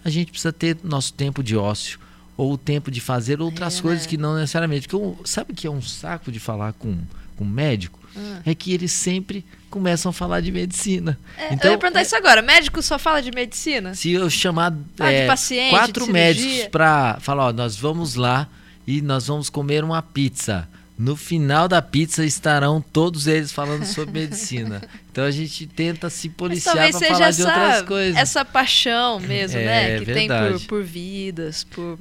A 0.04 0.10
gente 0.10 0.32
precisa 0.32 0.54
ter 0.54 0.78
nosso 0.82 1.14
tempo 1.14 1.44
de 1.44 1.58
ócio 1.58 2.00
ou 2.42 2.54
o 2.54 2.58
tempo 2.58 2.90
de 2.90 3.00
fazer 3.00 3.40
outras 3.40 3.78
é, 3.78 3.82
coisas 3.84 4.04
né? 4.04 4.10
que 4.10 4.18
não 4.18 4.34
necessariamente. 4.34 4.88
Porque 4.88 5.30
sabe 5.30 5.54
que 5.54 5.68
é 5.68 5.70
um 5.70 5.82
saco 5.82 6.32
de 6.32 6.40
falar 6.40 6.74
com, 6.74 6.98
com 7.38 7.44
um 7.44 7.48
médico? 7.48 8.00
Hum. 8.18 8.40
É 8.44 8.56
que 8.56 8.74
eles 8.74 8.92
sempre 8.92 9.46
começam 9.70 10.10
a 10.10 10.14
falar 10.14 10.42
de 10.42 10.52
medicina. 10.52 11.20
É, 11.38 11.54
então, 11.54 11.70
eu 11.70 11.74
ia 11.74 11.78
perguntar 11.78 12.00
é, 12.00 12.02
isso 12.02 12.16
agora. 12.16 12.42
Médico 12.42 12.82
só 12.82 12.98
fala 12.98 13.22
de 13.22 13.30
medicina? 13.30 13.94
Se 13.94 14.12
eu 14.12 14.28
chamar 14.28 14.76
ah, 15.00 15.12
é, 15.12 15.28
paciente, 15.28 15.70
quatro 15.70 16.08
médicos 16.08 16.68
para 16.70 17.20
falar, 17.20 17.50
ó, 17.50 17.54
nós 17.54 17.76
vamos 17.76 18.16
lá 18.16 18.50
e 18.88 19.04
nós 19.04 19.28
vamos 19.28 19.48
comer 19.48 19.84
uma 19.84 20.02
pizza. 20.02 20.68
No 20.98 21.16
final 21.16 21.68
da 21.68 21.82
pizza 21.82 22.26
estarão 22.26 22.82
todos 22.82 23.28
eles 23.28 23.52
falando 23.52 23.86
sobre 23.86 24.20
medicina. 24.22 24.82
Então 25.12 25.26
a 25.26 25.32
gente 25.32 25.68
tenta 25.68 26.10
se 26.10 26.30
policiar 26.30 26.74
para 26.74 26.94
falar 26.94 27.28
essa, 27.28 27.44
de 27.44 27.50
outras 27.50 27.82
coisas. 27.82 28.16
Essa 28.16 28.46
paixão 28.46 29.20
mesmo, 29.20 29.60
é, 29.60 29.66
né? 29.66 30.00
Que 30.00 30.06
verdade. 30.06 30.14
tem 30.14 30.60
por, 30.60 30.68
por 30.68 30.84
vidas, 30.86 31.66
por 31.66 32.00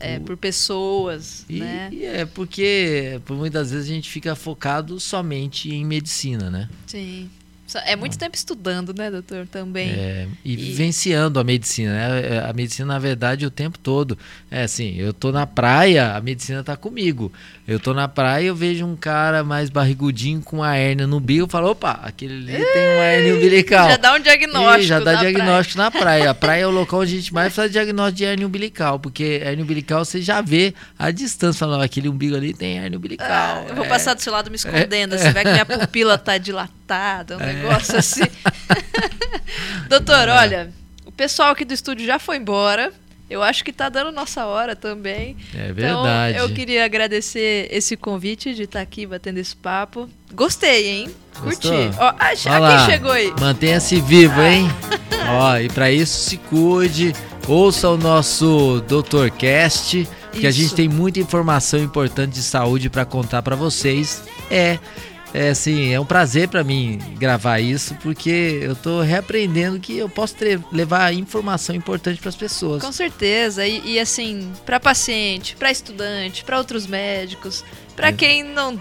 é, 0.00 0.18
por 0.18 0.36
pessoas, 0.36 1.44
e, 1.48 1.60
né? 1.60 1.88
E 1.92 2.04
é 2.04 2.26
porque 2.26 3.20
por 3.24 3.36
muitas 3.36 3.70
vezes 3.70 3.88
a 3.90 3.94
gente 3.94 4.10
fica 4.10 4.34
focado 4.34 4.98
somente 5.00 5.70
em 5.72 5.84
medicina, 5.84 6.50
né? 6.50 6.68
Sim. 6.86 7.30
É 7.84 7.96
muito 7.96 8.18
tempo 8.18 8.36
estudando, 8.36 8.94
né, 8.94 9.10
doutor? 9.10 9.46
Também. 9.46 9.90
É, 9.90 10.28
e, 10.44 10.52
e, 10.52 10.56
vivenciando 10.56 11.40
a 11.40 11.44
medicina, 11.44 11.92
né? 11.92 12.36
É, 12.36 12.38
a 12.48 12.52
medicina, 12.52 12.86
na 12.86 12.98
verdade, 12.98 13.46
o 13.46 13.50
tempo 13.50 13.78
todo. 13.78 14.16
É 14.50 14.62
assim, 14.62 14.96
eu 14.96 15.12
tô 15.12 15.32
na 15.32 15.46
praia, 15.46 16.14
a 16.14 16.20
medicina 16.20 16.62
tá 16.62 16.76
comigo. 16.76 17.32
Eu 17.66 17.80
tô 17.80 17.94
na 17.94 18.06
praia 18.06 18.44
eu 18.44 18.54
vejo 18.54 18.84
um 18.84 18.96
cara 18.96 19.42
mais 19.42 19.70
barrigudinho 19.70 20.40
com 20.40 20.62
a 20.62 20.76
hérnia 20.76 21.06
no 21.06 21.18
bico, 21.18 21.42
eu 21.42 21.48
falo, 21.48 21.70
opa, 21.70 22.00
aquele 22.02 22.34
ali 22.34 22.54
Ei, 22.54 22.72
tem 22.72 22.82
uma 22.82 23.04
hérnia 23.04 23.34
umbilical. 23.34 23.88
Já 23.88 23.96
dá 23.96 24.14
um 24.14 24.20
diagnóstico. 24.20 24.80
E 24.80 24.82
já 24.82 25.00
dá 25.00 25.14
diagnóstico 25.14 25.76
praia. 25.76 25.90
na 25.90 25.90
praia. 25.90 26.30
A 26.30 26.34
praia 26.34 26.62
é 26.62 26.66
o 26.66 26.70
local 26.70 27.00
onde 27.00 27.14
a 27.14 27.16
gente 27.16 27.32
mais 27.32 27.54
faz 27.54 27.70
diagnóstico 27.70 28.18
de 28.18 28.24
hérnia 28.24 28.46
umbilical, 28.46 28.98
porque 28.98 29.40
hérnia 29.42 29.64
umbilical 29.64 30.04
você 30.04 30.20
já 30.20 30.40
vê 30.40 30.74
a 30.98 31.10
distância, 31.10 31.58
falando, 31.58 31.82
aquele 31.82 32.08
umbigo 32.08 32.36
ali 32.36 32.52
tem 32.52 32.78
hérnia 32.78 32.98
umbilical. 32.98 33.26
Ah, 33.28 33.64
eu 33.68 33.74
vou 33.74 33.84
é. 33.84 33.88
passar 33.88 34.14
do 34.14 34.20
seu 34.20 34.32
lado 34.32 34.50
me 34.50 34.56
escondendo, 34.56 35.14
é. 35.14 35.18
você 35.18 35.32
vê 35.32 35.42
que 35.42 35.50
minha 35.50 35.66
pupila 35.66 36.18
tá 36.18 36.36
dilatada, 36.38 36.83
um 37.30 37.40
é. 37.40 37.52
negócio 37.52 37.96
assim. 37.96 38.22
Doutor, 39.88 40.28
é. 40.28 40.32
olha, 40.32 40.72
o 41.04 41.12
pessoal 41.12 41.50
aqui 41.50 41.64
do 41.64 41.74
estúdio 41.74 42.06
já 42.06 42.18
foi 42.18 42.36
embora. 42.36 42.92
Eu 43.28 43.42
acho 43.42 43.64
que 43.64 43.70
está 43.70 43.88
dando 43.88 44.12
nossa 44.12 44.44
hora 44.44 44.76
também. 44.76 45.36
É 45.54 45.72
verdade. 45.72 46.34
Então, 46.34 46.46
eu 46.46 46.54
queria 46.54 46.84
agradecer 46.84 47.68
esse 47.70 47.96
convite 47.96 48.54
de 48.54 48.64
estar 48.64 48.80
tá 48.80 48.82
aqui 48.82 49.06
batendo 49.06 49.38
esse 49.38 49.56
papo. 49.56 50.08
Gostei, 50.32 50.88
hein? 50.88 51.10
Curti. 51.40 51.68
Ó, 51.98 52.12
ah, 52.18 52.28
aqui 52.28 52.92
chegou 52.92 53.10
aí. 53.10 53.32
Mantenha-se 53.40 54.00
vivo, 54.00 54.40
hein? 54.42 54.68
Ó, 55.26 55.56
e 55.56 55.68
para 55.70 55.90
isso 55.90 56.28
se 56.28 56.36
cuide. 56.36 57.14
Ouça 57.48 57.88
o 57.90 57.96
nosso 57.96 58.82
Doutor 58.86 59.30
Cast, 59.30 60.08
que 60.32 60.46
a 60.46 60.50
gente 60.50 60.74
tem 60.74 60.88
muita 60.88 61.18
informação 61.18 61.80
importante 61.80 62.34
de 62.34 62.42
saúde 62.42 62.88
para 62.88 63.04
contar 63.04 63.42
para 63.42 63.56
vocês. 63.56 64.22
É 64.50 64.78
é 65.34 65.48
assim, 65.50 65.92
é 65.92 65.98
um 65.98 66.06
prazer 66.06 66.46
para 66.46 66.62
mim 66.62 66.98
gravar 67.18 67.58
isso, 67.58 67.96
porque 67.96 68.60
eu 68.62 68.76
tô 68.76 69.00
reaprendendo 69.02 69.80
que 69.80 69.98
eu 69.98 70.08
posso 70.08 70.36
ter, 70.36 70.60
levar 70.70 71.12
informação 71.12 71.74
importante 71.74 72.20
para 72.20 72.28
as 72.28 72.36
pessoas. 72.36 72.80
Com 72.80 72.92
certeza, 72.92 73.66
e, 73.66 73.94
e 73.94 73.98
assim, 73.98 74.52
para 74.64 74.78
paciente, 74.78 75.56
para 75.56 75.72
estudante, 75.72 76.44
para 76.44 76.56
outros 76.56 76.86
médicos, 76.86 77.64
para 77.96 78.08
é. 78.08 78.12
quem 78.12 78.44
não 78.44 78.80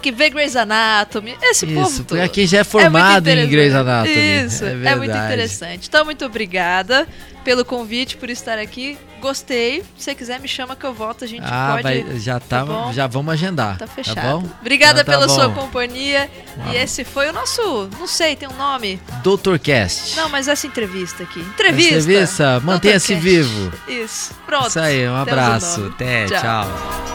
que 0.00 0.12
vê 0.12 0.30
Grey's 0.30 0.56
Anatomy, 0.56 1.36
esse 1.42 1.66
Isso, 1.66 1.74
povo 1.74 2.04
para 2.04 2.28
quem 2.28 2.46
já 2.46 2.58
é 2.58 2.64
formado 2.64 3.28
é 3.28 3.44
em 3.44 3.48
Grey's 3.48 3.74
Anatomy. 3.74 4.44
Isso, 4.46 4.64
é, 4.64 4.72
é 4.84 4.96
muito 4.96 5.16
interessante. 5.16 5.88
Então, 5.88 6.04
muito 6.04 6.24
obrigada 6.24 7.08
pelo 7.44 7.64
convite, 7.64 8.16
por 8.16 8.30
estar 8.30 8.58
aqui. 8.58 8.96
Gostei. 9.22 9.84
Se 9.96 10.04
você 10.04 10.14
quiser, 10.16 10.40
me 10.40 10.48
chama 10.48 10.74
que 10.74 10.84
eu 10.84 10.92
volto. 10.92 11.22
A 11.22 11.28
gente 11.28 11.44
ah, 11.46 11.70
pode. 11.74 11.82
Vai, 11.84 12.18
já 12.18 12.40
tá, 12.40 12.66
tá 12.66 12.92
já 12.92 13.06
vamos 13.06 13.32
agendar. 13.32 13.78
Tá, 13.78 13.86
tá 13.86 13.92
fechado. 13.94 14.16
Tá 14.16 14.32
bom? 14.32 14.50
Obrigada 14.60 15.02
então, 15.02 15.14
tá 15.14 15.20
pela 15.20 15.26
bom. 15.28 15.34
sua 15.34 15.48
companhia. 15.50 16.28
E 16.72 16.76
esse 16.76 17.04
foi 17.04 17.30
o 17.30 17.32
nosso. 17.32 17.88
Não 18.00 18.08
sei, 18.08 18.34
tem 18.34 18.48
um 18.48 18.56
nome? 18.56 19.00
Doutor 19.22 19.60
Cast. 19.60 20.16
Não, 20.16 20.28
mas 20.28 20.48
essa 20.48 20.66
entrevista 20.66 21.22
aqui. 21.22 21.38
Entrevista. 21.38 21.94
Entrevista, 21.94 22.60
mantenha-se 22.64 23.14
vivo. 23.14 23.72
Isso. 23.86 24.34
Pronto. 24.44 24.70
Isso 24.70 24.80
aí, 24.80 25.08
um 25.08 25.14
abraço. 25.14 25.86
Até, 25.94 26.26
tchau. 26.26 26.40
tchau. 26.40 27.12